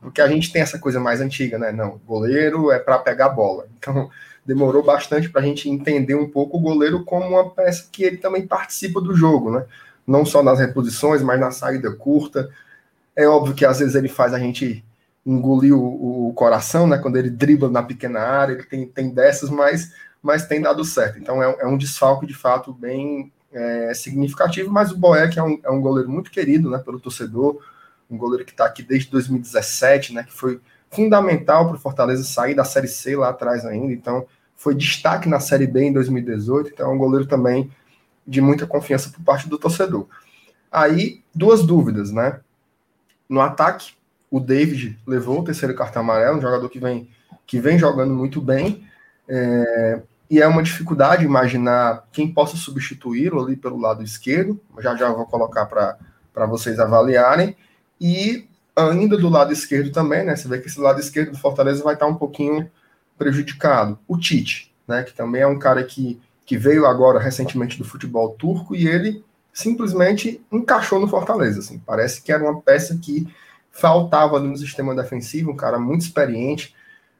[0.00, 1.70] porque a gente tem essa coisa mais antiga, né?
[1.70, 3.66] Não, goleiro é para pegar bola.
[3.78, 4.10] Então,
[4.44, 8.16] demorou bastante para a gente entender um pouco o goleiro como uma peça que ele
[8.16, 9.64] também participa do jogo, né?
[10.04, 12.50] Não só nas reposições, mas na saída curta.
[13.14, 14.84] É óbvio que às vezes ele faz a gente
[15.24, 16.98] engoliu o, o, coração, né?
[16.98, 19.92] Quando ele dribla na pequena área, ele tem, tem dessas, mas,
[20.22, 21.18] mas tem dado certo.
[21.18, 25.60] Então é, é um desfalque de fato bem é, significativo, mas o Boeck é um,
[25.62, 27.62] é um goleiro muito querido né, pelo torcedor,
[28.10, 30.24] um goleiro que está aqui desde 2017, né?
[30.24, 30.60] Que foi
[30.90, 35.40] fundamental para o Fortaleza sair da Série C lá atrás ainda, então foi destaque na
[35.40, 37.70] Série B em 2018, então é um goleiro também
[38.26, 40.06] de muita confiança por parte do torcedor.
[40.70, 42.40] Aí, duas dúvidas, né?
[43.28, 43.94] No ataque,
[44.32, 47.06] o David levou o terceiro cartão amarelo, um jogador que vem,
[47.46, 48.88] que vem jogando muito bem.
[49.28, 54.58] É, e é uma dificuldade imaginar quem possa substituí-lo ali pelo lado esquerdo.
[54.78, 57.54] Já já vou colocar para vocês avaliarem.
[58.00, 60.34] E ainda do lado esquerdo também, né?
[60.34, 62.70] Você vê que esse lado esquerdo do Fortaleza vai estar um pouquinho
[63.18, 63.98] prejudicado.
[64.08, 65.02] O Tite, né?
[65.02, 69.22] Que também é um cara que, que veio agora recentemente do futebol turco e ele
[69.52, 71.58] simplesmente encaixou no Fortaleza.
[71.58, 71.78] Assim.
[71.84, 73.28] Parece que era uma peça que
[73.72, 76.74] faltava no sistema defensivo, um cara muito experiente,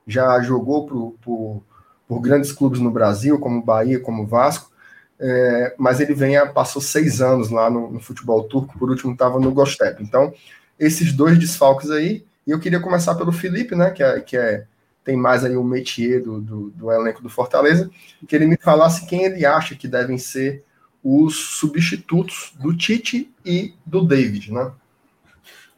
[0.07, 1.63] já jogou por, por,
[2.07, 4.71] por grandes clubes no Brasil, como Bahia, como Vasco,
[5.19, 9.41] é, mas ele vem, passou seis anos lá no, no futebol turco, por último estava
[9.41, 10.03] no Gostep.
[10.03, 10.33] Então,
[10.79, 14.67] esses dois desfalques aí, e eu queria começar pelo Felipe, né, que é, que é
[15.05, 17.91] tem mais aí o métier do, do, do elenco do Fortaleza,
[18.27, 20.65] que ele me falasse quem ele acha que devem ser
[21.03, 24.71] os substitutos do Tite e do David, né?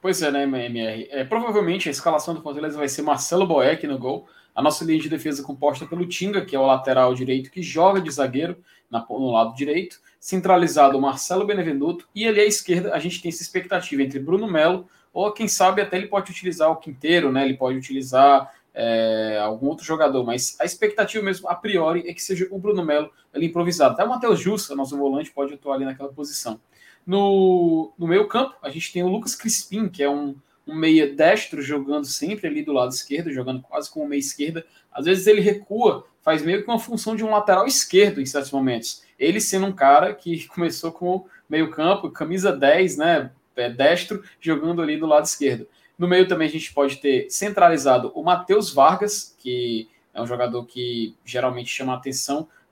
[0.05, 1.09] Pois é, né, MR?
[1.11, 4.29] É, provavelmente a escalação do Fortaleza vai ser Marcelo Boeck no gol.
[4.55, 8.03] A nossa linha de defesa composta pelo Tinga, que é o lateral direito que joga
[8.03, 8.55] de zagueiro
[8.91, 9.99] na, no lado direito.
[10.21, 12.07] Centralizado o Marcelo Benevenuto.
[12.15, 15.81] E ali à esquerda a gente tem essa expectativa entre Bruno Melo, ou quem sabe
[15.81, 17.43] até ele pode utilizar o Quinteiro, né?
[17.43, 22.23] Ele pode utilizar é, algum outro jogador, mas a expectativa mesmo, a priori, é que
[22.23, 23.95] seja o Bruno Melo ali improvisado.
[23.95, 26.61] Até o Matheus Jussa, nosso volante, pode atuar ali naquela posição.
[27.07, 30.35] No, no meio campo, a gente tem o Lucas Crispim, que é um,
[30.67, 34.65] um meia destro jogando sempre ali do lado esquerdo, jogando quase como meia esquerda.
[34.91, 38.51] Às vezes ele recua, faz meio que uma função de um lateral esquerdo em certos
[38.51, 39.03] momentos.
[39.19, 44.81] Ele sendo um cara que começou com meio campo, camisa 10, né, é, destro, jogando
[44.81, 45.69] ali do lado esquerdo.
[45.99, 50.65] No meio também a gente pode ter centralizado o Matheus Vargas, que é um jogador
[50.65, 51.97] que geralmente chama a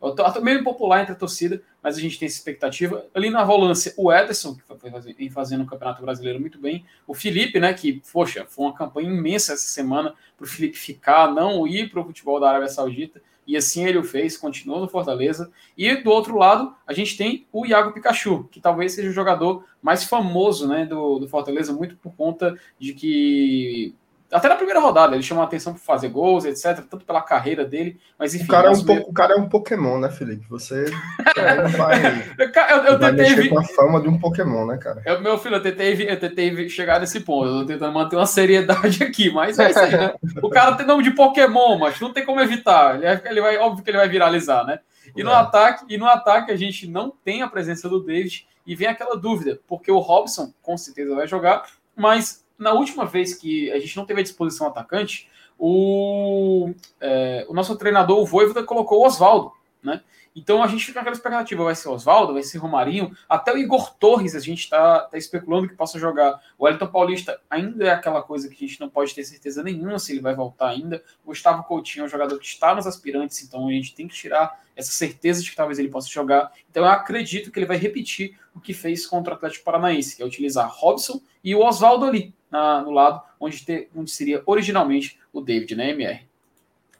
[0.09, 3.07] atenção meio impopular entre a torcida, mas a gente tem essa expectativa.
[3.14, 6.84] Ali na volância, o Ederson, que foi fazendo o Campeonato Brasileiro muito bem.
[7.07, 11.32] O Felipe, né, que, poxa, foi uma campanha imensa essa semana para o Felipe ficar,
[11.32, 13.22] não ir para o futebol da Arábia Saudita.
[13.46, 15.50] E assim ele o fez, continuou no Fortaleza.
[15.76, 19.64] E do outro lado, a gente tem o Iago Pikachu, que talvez seja o jogador
[19.80, 23.94] mais famoso né, do, do Fortaleza, muito por conta de que
[24.32, 27.64] até na primeira rodada, ele chamou a atenção por fazer gols, etc., tanto pela carreira
[27.64, 28.44] dele, mas enfim.
[28.44, 29.02] O cara, é um, meio...
[29.02, 30.46] o cara é um Pokémon, né, Felipe?
[30.48, 32.24] Você não vai.
[32.38, 33.48] eu, eu vai tentei.
[33.48, 35.02] com a fama de um Pokémon, né, cara?
[35.04, 37.48] Eu, meu filho, eu tentei, eu tentei chegar nesse ponto.
[37.48, 40.14] Eu tô tentando manter uma seriedade aqui, mas é isso aí, né?
[40.42, 42.96] O cara tem nome de Pokémon, mas não tem como evitar.
[42.96, 44.80] Ele, ele vai, óbvio que ele vai viralizar, né?
[45.14, 45.34] E no, é.
[45.34, 49.16] ataque, e no ataque a gente não tem a presença do David e vem aquela
[49.16, 51.64] dúvida, porque o Robson com certeza vai jogar,
[51.96, 57.54] mas na última vez que a gente não teve à disposição atacante, o, é, o
[57.54, 59.52] nosso treinador, o Voivoda, colocou o Oswaldo,
[59.82, 60.00] né?
[60.34, 63.94] Então a gente fica naquela expectativa, vai ser Oswaldo, vai ser Romarinho, até o Igor
[63.94, 66.40] Torres a gente está tá especulando que possa jogar.
[66.58, 69.98] O Wellington Paulista ainda é aquela coisa que a gente não pode ter certeza nenhuma
[69.98, 71.02] se ele vai voltar ainda.
[71.22, 74.14] O Gustavo Coutinho é um jogador que está nos aspirantes, então a gente tem que
[74.14, 76.50] tirar essa certeza de que talvez ele possa jogar.
[76.70, 80.22] Então eu acredito que ele vai repetir o que fez contra o Atlético Paranaense, que
[80.22, 85.18] é utilizar Robson e o Oswaldo ali na, no lado onde, ter, onde seria originalmente
[85.32, 86.20] o David, né, MR?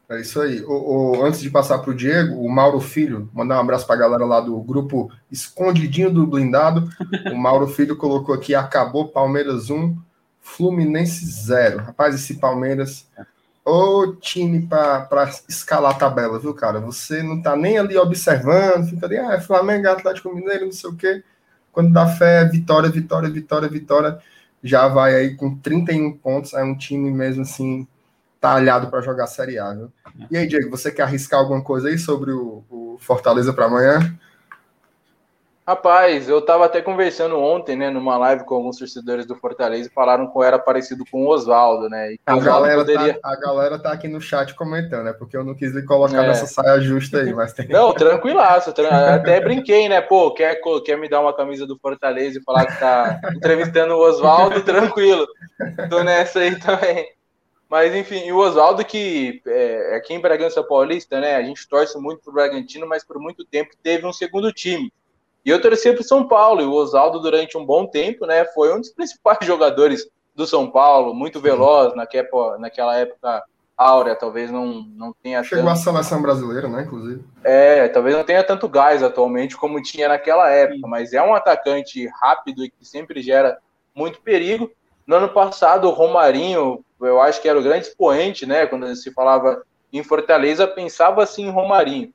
[0.09, 0.63] É isso aí.
[0.63, 3.97] O, o antes de passar para o Diego, o Mauro Filho, mandar um abraço para
[3.97, 6.89] a galera lá do grupo Escondidinho do Blindado.
[7.31, 9.97] O Mauro Filho colocou aqui: acabou Palmeiras 1,
[10.41, 11.79] Fluminense 0.
[11.79, 13.09] Rapaz, esse Palmeiras.
[13.65, 16.81] Ô time para escalar a tabela, viu, cara?
[16.81, 20.91] Você não tá nem ali observando, fica ali, ah, é Flamengo, Atlético Mineiro, não sei
[20.91, 21.23] o quê.
[21.71, 24.19] Quando dá fé, vitória, vitória, vitória, vitória.
[24.63, 26.55] Já vai aí com 31 pontos.
[26.55, 27.87] É um time mesmo assim
[28.41, 29.73] talhado para jogar Série A.
[29.73, 29.93] Viu?
[30.31, 34.19] E aí, Diego, você quer arriscar alguma coisa aí sobre o, o Fortaleza para amanhã?
[35.73, 39.93] Rapaz, eu estava até conversando ontem, né, numa live com alguns torcedores do Fortaleza e
[39.93, 42.15] falaram que eu era parecido com o Oswaldo, né?
[42.27, 43.15] a, galera poderia...
[43.15, 45.15] tá, a galera tá aqui no chat comentando, né?
[45.15, 46.29] Porque eu não quis lhe colocar é.
[46.29, 47.69] nessa saia justa aí, mas tem.
[47.69, 48.71] Não, tranquilaço.
[48.75, 49.15] Tra...
[49.15, 50.03] até brinquei, né?
[50.03, 54.07] Pô, quer, quer me dar uma camisa do Fortaleza e falar que tá entrevistando o
[54.07, 54.61] Oswaldo?
[54.61, 55.27] Tranquilo.
[55.89, 57.09] Tô nessa aí também.
[57.71, 61.37] Mas enfim, e o Oswaldo, que é, aqui em Bragança Paulista, né?
[61.37, 64.93] A gente torce muito pro Bragantino, mas por muito tempo teve um segundo time.
[65.45, 68.45] E eu torcia pro São Paulo, e o Oswaldo, durante um bom tempo, né?
[68.47, 73.45] Foi um dos principais jogadores do São Paulo, muito veloz naquela, naquela época
[73.77, 75.43] áurea, talvez não, não tenha.
[75.43, 75.73] Chegou tanto...
[75.73, 76.83] à seleção brasileira, né?
[76.83, 77.25] Inclusive.
[77.43, 82.07] É, talvez não tenha tanto gás atualmente como tinha naquela época, mas é um atacante
[82.21, 83.59] rápido e que sempre gera
[83.95, 84.71] muito perigo.
[85.07, 88.67] No ano passado, o Romarinho, eu acho que era o grande expoente, né?
[88.67, 89.63] Quando se falava
[89.93, 92.13] em Fortaleza, pensava assim em Romarinho.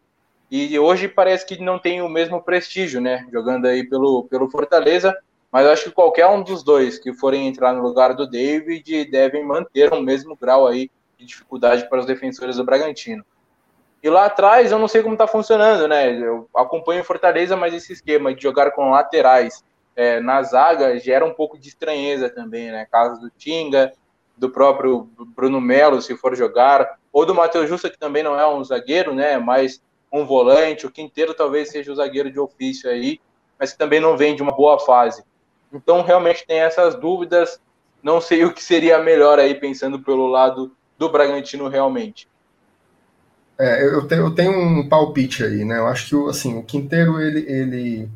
[0.50, 3.28] E hoje parece que não tem o mesmo prestígio, né?
[3.32, 5.16] Jogando aí pelo, pelo Fortaleza.
[5.52, 9.45] Mas acho que qualquer um dos dois que forem entrar no lugar do David devem
[9.45, 13.26] manter o mesmo grau aí de dificuldade para os defensores do Bragantino.
[14.04, 16.12] E lá atrás eu não sei como está funcionando, né?
[16.12, 19.64] Eu acompanho o Fortaleza, mas esse esquema de jogar com laterais
[19.95, 22.86] é, na zaga gera um pouco de estranheza também, né?
[22.91, 23.91] Caso do Tinga,
[24.38, 28.48] do próprio Bruno Melo, se for jogar, ou do Matheus Justa, que também não é
[28.48, 29.38] um zagueiro, né?
[29.39, 29.82] Mas
[30.12, 33.20] um volante, o Quinteiro talvez seja o zagueiro de ofício aí,
[33.60, 35.24] mas também não vem de uma boa fase.
[35.74, 37.60] Então, realmente tem essas dúvidas.
[38.01, 42.28] Não sei o que seria melhor aí, pensando pelo lado do Bragantino realmente.
[43.60, 45.80] É, eu tenho, eu tenho um palpite aí, né?
[45.80, 48.10] Eu acho que assim, o Quinteiro, ele, ele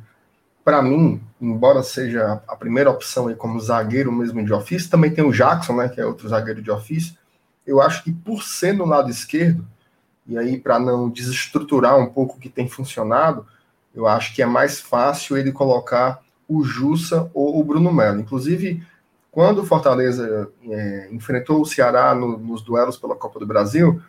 [0.64, 5.24] para mim, embora seja a primeira opção aí como zagueiro mesmo de ofício, também tem
[5.24, 7.16] o Jackson, né, que é outro zagueiro de ofício.
[7.66, 9.66] Eu acho que por ser no lado esquerdo,
[10.32, 13.46] e aí para não desestruturar um pouco o que tem funcionado,
[13.94, 18.20] eu acho que é mais fácil ele colocar o Jussa ou o Bruno Melo.
[18.20, 18.84] Inclusive,
[19.30, 24.02] quando o Fortaleza é, enfrentou o Ceará no, nos duelos pela Copa do Brasil,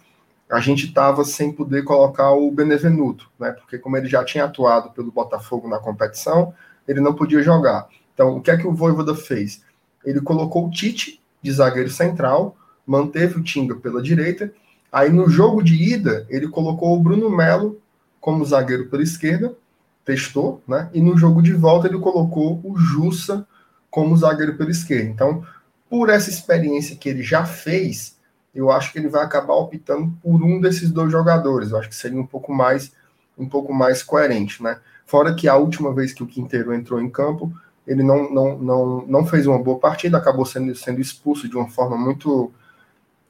[0.51, 3.53] a gente estava sem poder colocar o Benevenuto, né?
[3.53, 6.53] Porque como ele já tinha atuado pelo Botafogo na competição,
[6.87, 7.89] ele não podia jogar.
[8.12, 9.64] Então, o que é que o Voivoda fez?
[10.05, 12.57] Ele colocou o Tite de zagueiro central,
[12.87, 14.53] manteve o Tinga pela direita.
[14.93, 17.80] Aí no jogo de ida, ele colocou o Bruno Melo
[18.20, 19.57] como zagueiro pela esquerda,
[20.05, 20.90] testou, né?
[20.93, 23.47] E no jogo de volta ele colocou o Jussa
[23.90, 25.09] como zagueiro pela esquerda.
[25.09, 25.47] Então,
[25.88, 28.18] por essa experiência que ele já fez,
[28.55, 31.70] eu acho que ele vai acabar optando por um desses dois jogadores.
[31.70, 32.93] Eu acho que seria um pouco mais
[33.38, 34.78] um pouco mais coerente, né?
[35.07, 37.53] Fora que a última vez que o Quinteiro entrou em campo,
[37.86, 41.68] ele não, não, não, não fez uma boa partida, acabou sendo, sendo expulso de uma
[41.68, 42.53] forma muito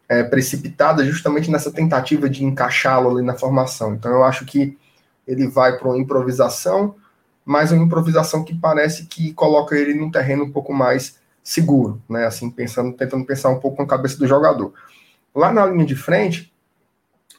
[0.09, 3.95] é, precipitada, justamente nessa tentativa de encaixá-lo ali na formação.
[3.95, 4.77] Então eu acho que
[5.27, 6.95] ele vai para uma improvisação,
[7.45, 12.27] mas uma improvisação que parece que coloca ele num terreno um pouco mais seguro, né?
[12.27, 14.73] Assim, pensando, tentando pensar um pouco com a cabeça do jogador.
[15.35, 16.53] Lá na linha de frente,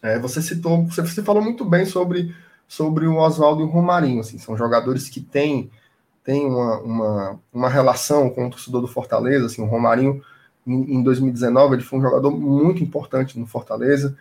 [0.02, 2.36] é, você citou, você, você, falou muito bem sobre,
[2.68, 5.72] sobre o Oswaldo e o Romarinho, assim, são jogadores que têm,
[6.24, 10.22] têm uma, uma, uma relação com o torcedor do Fortaleza, assim, o Romarinho
[10.66, 14.16] em, em 2019 ele foi um jogador muito importante no Fortaleza,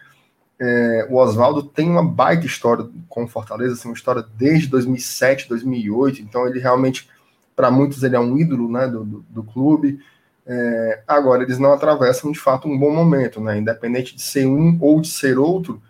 [0.64, 5.48] é, o Oswaldo tem uma baita história com o Fortaleza, assim, uma história desde 2007,
[5.48, 7.08] 2008, então ele realmente,
[7.56, 9.98] para muitos, ele é um ídolo né, do, do, do clube.
[10.46, 13.58] É, agora, eles não atravessam de fato um bom momento, né?
[13.58, 15.82] Independente de ser um ou de ser outro,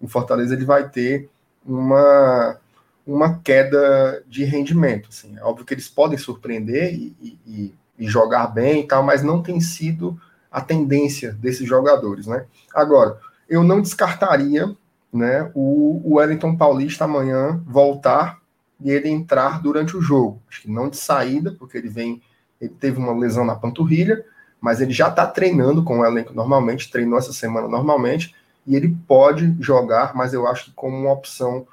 [0.00, 1.28] o Fortaleza ele vai ter
[1.62, 2.58] uma,
[3.06, 5.10] uma queda de rendimento.
[5.10, 5.36] Assim.
[5.36, 9.42] É óbvio que eles podem surpreender e, e, e jogar bem e tal, mas não
[9.42, 10.18] tem sido
[10.50, 12.46] a tendência desses jogadores, né?
[12.74, 13.18] Agora,
[13.48, 14.74] eu não descartaria
[15.12, 18.40] né, o, Wellington Paulista amanhã voltar
[18.80, 20.42] e ele entrar durante o jogo.
[20.48, 22.20] Acho que não de saída, porque ele vem,
[22.60, 24.24] ele teve uma lesão na panturrilha,
[24.60, 28.34] mas ele já está treinando com o elenco normalmente, treinou essa semana normalmente,
[28.66, 31.66] e ele pode jogar, mas eu acho que como uma opção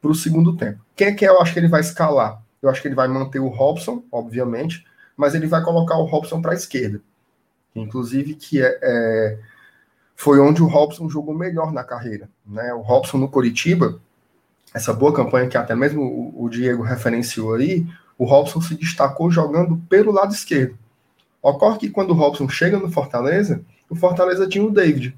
[0.00, 0.80] para o segundo tempo.
[0.96, 2.42] Quem é que eu acho que ele vai escalar?
[2.62, 4.84] Eu acho que ele vai manter o Robson, obviamente,
[5.18, 7.02] mas ele vai colocar o Robson para a esquerda.
[7.74, 9.38] Inclusive, que é, é
[10.14, 12.28] foi onde o Robson jogou melhor na carreira.
[12.46, 12.72] Né?
[12.72, 14.00] O Robson no Coritiba,
[14.72, 19.30] essa boa campanha que até mesmo o, o Diego referenciou aí, o Robson se destacou
[19.30, 20.76] jogando pelo lado esquerdo.
[21.42, 25.16] Ocorre que quando o Robson chega no Fortaleza, o Fortaleza tinha o David,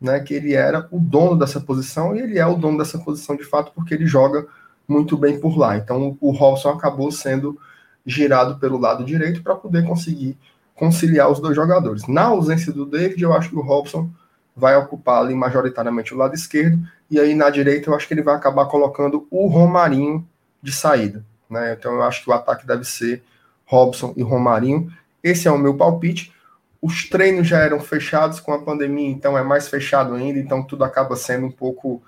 [0.00, 3.36] né, que ele era o dono dessa posição, e ele é o dono dessa posição
[3.36, 4.46] de fato, porque ele joga
[4.86, 5.76] muito bem por lá.
[5.76, 7.58] Então o Robson acabou sendo
[8.06, 10.36] girado pelo lado direito para poder conseguir
[10.74, 12.06] conciliar os dois jogadores.
[12.06, 14.10] Na ausência do David, eu acho que o Robson
[14.56, 16.78] vai ocupar ali majoritariamente o lado esquerdo,
[17.10, 20.26] e aí na direita eu acho que ele vai acabar colocando o Romarinho
[20.62, 21.24] de saída.
[21.48, 21.76] Né?
[21.78, 23.22] Então eu acho que o ataque deve ser
[23.64, 24.92] Robson e Romarinho.
[25.22, 26.32] Esse é o meu palpite.
[26.80, 30.84] Os treinos já eram fechados com a pandemia, então é mais fechado ainda, então tudo
[30.84, 32.02] acaba sendo um pouco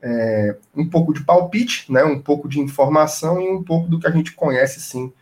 [0.00, 2.04] é, um pouco de palpite, né?
[2.04, 5.12] um pouco de informação e um pouco do que a gente conhece sim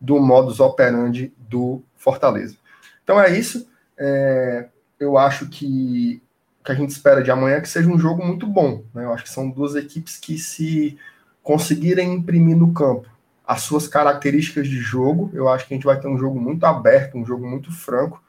[0.00, 2.56] do modus operandi do Fortaleza.
[3.02, 3.68] Então é isso.
[3.98, 4.68] É,
[4.98, 6.22] eu acho que
[6.66, 8.82] que a gente espera de amanhã que seja um jogo muito bom.
[8.92, 9.04] Né?
[9.04, 10.98] Eu acho que são duas equipes que, se
[11.42, 13.08] conseguirem imprimir no campo
[13.46, 16.66] as suas características de jogo, eu acho que a gente vai ter um jogo muito
[16.66, 18.20] aberto, um jogo muito franco,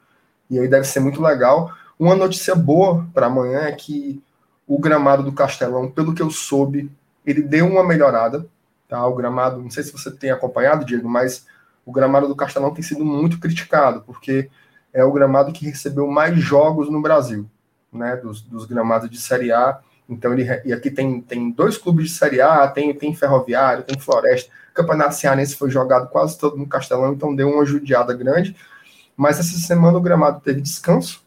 [0.48, 1.74] e aí deve ser muito legal.
[1.98, 4.22] Uma notícia boa para amanhã é que
[4.64, 6.88] o gramado do Castelão, pelo que eu soube,
[7.26, 8.46] ele deu uma melhorada.
[8.88, 9.04] Tá?
[9.04, 11.44] O gramado, não sei se você tem acompanhado, Diego, mas
[11.88, 14.50] o gramado do Castelão tem sido muito criticado, porque
[14.92, 17.48] é o gramado que recebeu mais jogos no Brasil
[17.90, 19.78] né, dos, dos gramados de Série A.
[20.06, 23.98] Então, ele, e aqui tem, tem dois clubes de Série A, tem, tem Ferroviário, tem
[23.98, 24.52] Floresta.
[24.70, 28.54] O Campeonato Cearense foi jogado quase todo no Castelão, então deu uma judiada grande.
[29.16, 31.24] Mas essa semana o gramado teve descanso,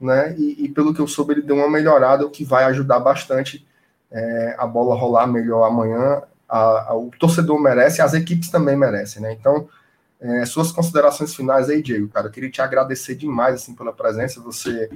[0.00, 0.34] né?
[0.38, 3.68] E, e pelo que eu soube, ele deu uma melhorada, o que vai ajudar bastante
[4.10, 6.22] é, a bola rolar melhor amanhã.
[6.48, 9.34] A, a, o torcedor merece, as equipes também merecem, né?
[9.38, 9.68] Então,
[10.22, 12.28] é, suas considerações finais aí, Diego, cara.
[12.28, 14.40] Eu queria te agradecer demais assim, pela presença.
[14.40, 14.88] Você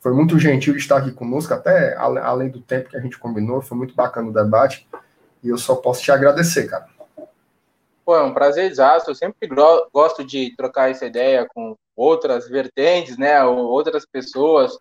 [0.00, 3.60] foi muito gentil de estar aqui conosco, até além do tempo que a gente combinou,
[3.60, 4.88] foi muito bacana o debate.
[5.42, 6.86] E eu só posso te agradecer, cara.
[8.04, 9.10] Pô, é um prazer exato.
[9.10, 9.48] Eu sempre
[9.92, 13.44] gosto de trocar essa ideia com outras vertentes, né?
[13.44, 14.78] Outras pessoas,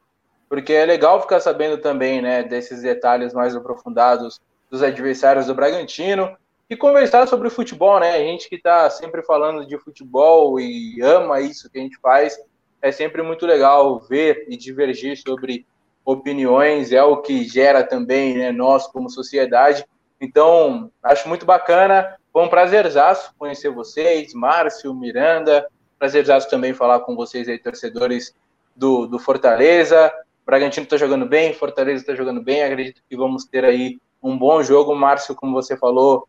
[0.48, 4.40] porque é legal ficar sabendo também, né, desses detalhes mais aprofundados
[4.72, 6.38] dos adversários do Bragantino
[6.70, 8.12] e conversar sobre futebol, né?
[8.12, 12.38] A gente que está sempre falando de futebol e ama isso que a gente faz,
[12.82, 15.66] é sempre muito legal ver e divergir sobre
[16.06, 19.86] opiniões, é o que gera também né, nós como sociedade.
[20.22, 22.18] Então, acho muito bacana.
[22.32, 25.68] Foi um prazerzaço conhecer vocês, Márcio, Miranda,
[26.00, 28.34] Prazerzaço também falar com vocês aí, torcedores
[28.74, 30.12] do, do Fortaleza.
[30.46, 32.64] Bragantino está jogando bem, Fortaleza está jogando bem.
[32.64, 34.96] Acredito que vamos ter aí um bom jogo.
[34.96, 36.28] Márcio, como você falou,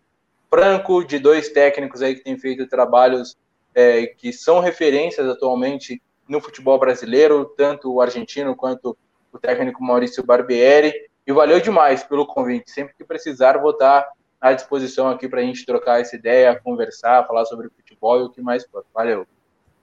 [0.50, 3.38] franco de dois técnicos aí que têm feito trabalhos
[3.74, 8.96] é, que são referências atualmente no futebol brasileiro, tanto o argentino quanto
[9.32, 10.92] o técnico Maurício Barbieri.
[11.26, 12.70] E valeu demais pelo convite.
[12.70, 14.08] Sempre que precisar, vou estar
[14.40, 18.30] à disposição aqui para a gente trocar essa ideia, conversar, falar sobre futebol e o
[18.30, 18.84] que mais for.
[18.92, 19.26] Valeu.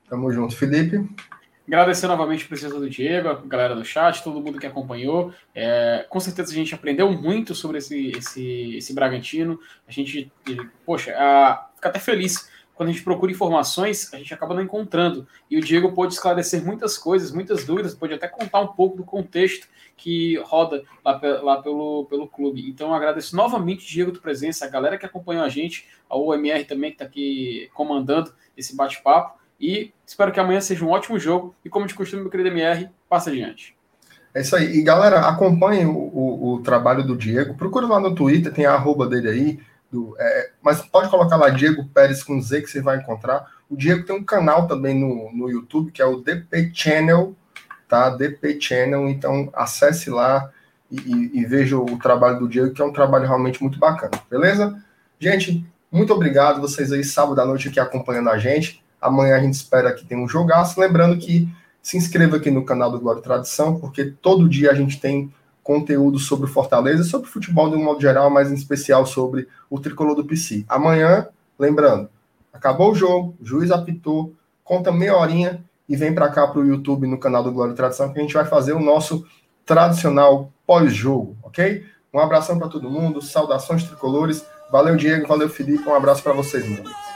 [0.09, 1.07] Tamo junto, Felipe.
[1.67, 5.33] Agradecer novamente a presença do Diego, a galera do chat, todo mundo que acompanhou.
[5.53, 9.59] É, com certeza a gente aprendeu muito sobre esse, esse, esse Bragantino.
[9.85, 10.31] A gente,
[10.85, 15.27] poxa, a, fica até feliz quando a gente procura informações, a gente acaba não encontrando.
[15.49, 19.03] E o Diego pôde esclarecer muitas coisas, muitas dúvidas, pode até contar um pouco do
[19.03, 22.69] contexto que roda lá, lá pelo, pelo clube.
[22.69, 26.91] Então, agradeço novamente, Diego, tua presença, a galera que acompanhou a gente, a OMR também,
[26.91, 29.39] que está aqui comandando esse bate-papo.
[29.59, 31.55] E espero que amanhã seja um ótimo jogo.
[31.63, 33.75] E como de costume, meu querido MR, passa adiante.
[34.33, 34.77] É isso aí.
[34.77, 37.55] E galera, acompanhem o, o, o trabalho do Diego.
[37.55, 39.59] Procura lá no Twitter, tem a arroba dele aí
[39.91, 43.47] do, é, mas pode colocar lá Diego Pérez com Z que você vai encontrar.
[43.69, 47.35] O Diego tem um canal também no, no YouTube que é o DP Channel,
[47.87, 48.09] tá?
[48.09, 50.51] DP Channel, então acesse lá
[50.91, 54.11] e, e, e veja o trabalho do Diego, que é um trabalho realmente muito bacana,
[54.29, 54.81] beleza?
[55.19, 58.83] Gente, muito obrigado vocês aí sábado à noite aqui acompanhando a gente.
[59.01, 60.79] Amanhã a gente espera que tenha um jogaço.
[60.79, 61.47] Lembrando que
[61.81, 65.31] se inscreva aqui no canal do Glória e Tradição, porque todo dia a gente tem
[65.63, 70.15] conteúdo sobre Fortaleza, sobre futebol de um modo geral, mas em especial sobre o tricolor
[70.15, 70.65] do PC.
[70.67, 71.27] Amanhã,
[71.59, 72.09] lembrando,
[72.53, 74.33] acabou o jogo, o juiz apitou,
[74.63, 77.75] conta meia horinha e vem para cá para o YouTube no canal do Glória e
[77.75, 79.25] Tradição que a gente vai fazer o nosso
[79.65, 81.85] tradicional pós-jogo, ok?
[82.13, 84.45] Um abração para todo mundo, saudações tricolores.
[84.71, 85.87] Valeu, Diego, valeu, Felipe.
[85.87, 87.06] Um abraço para vocês, meus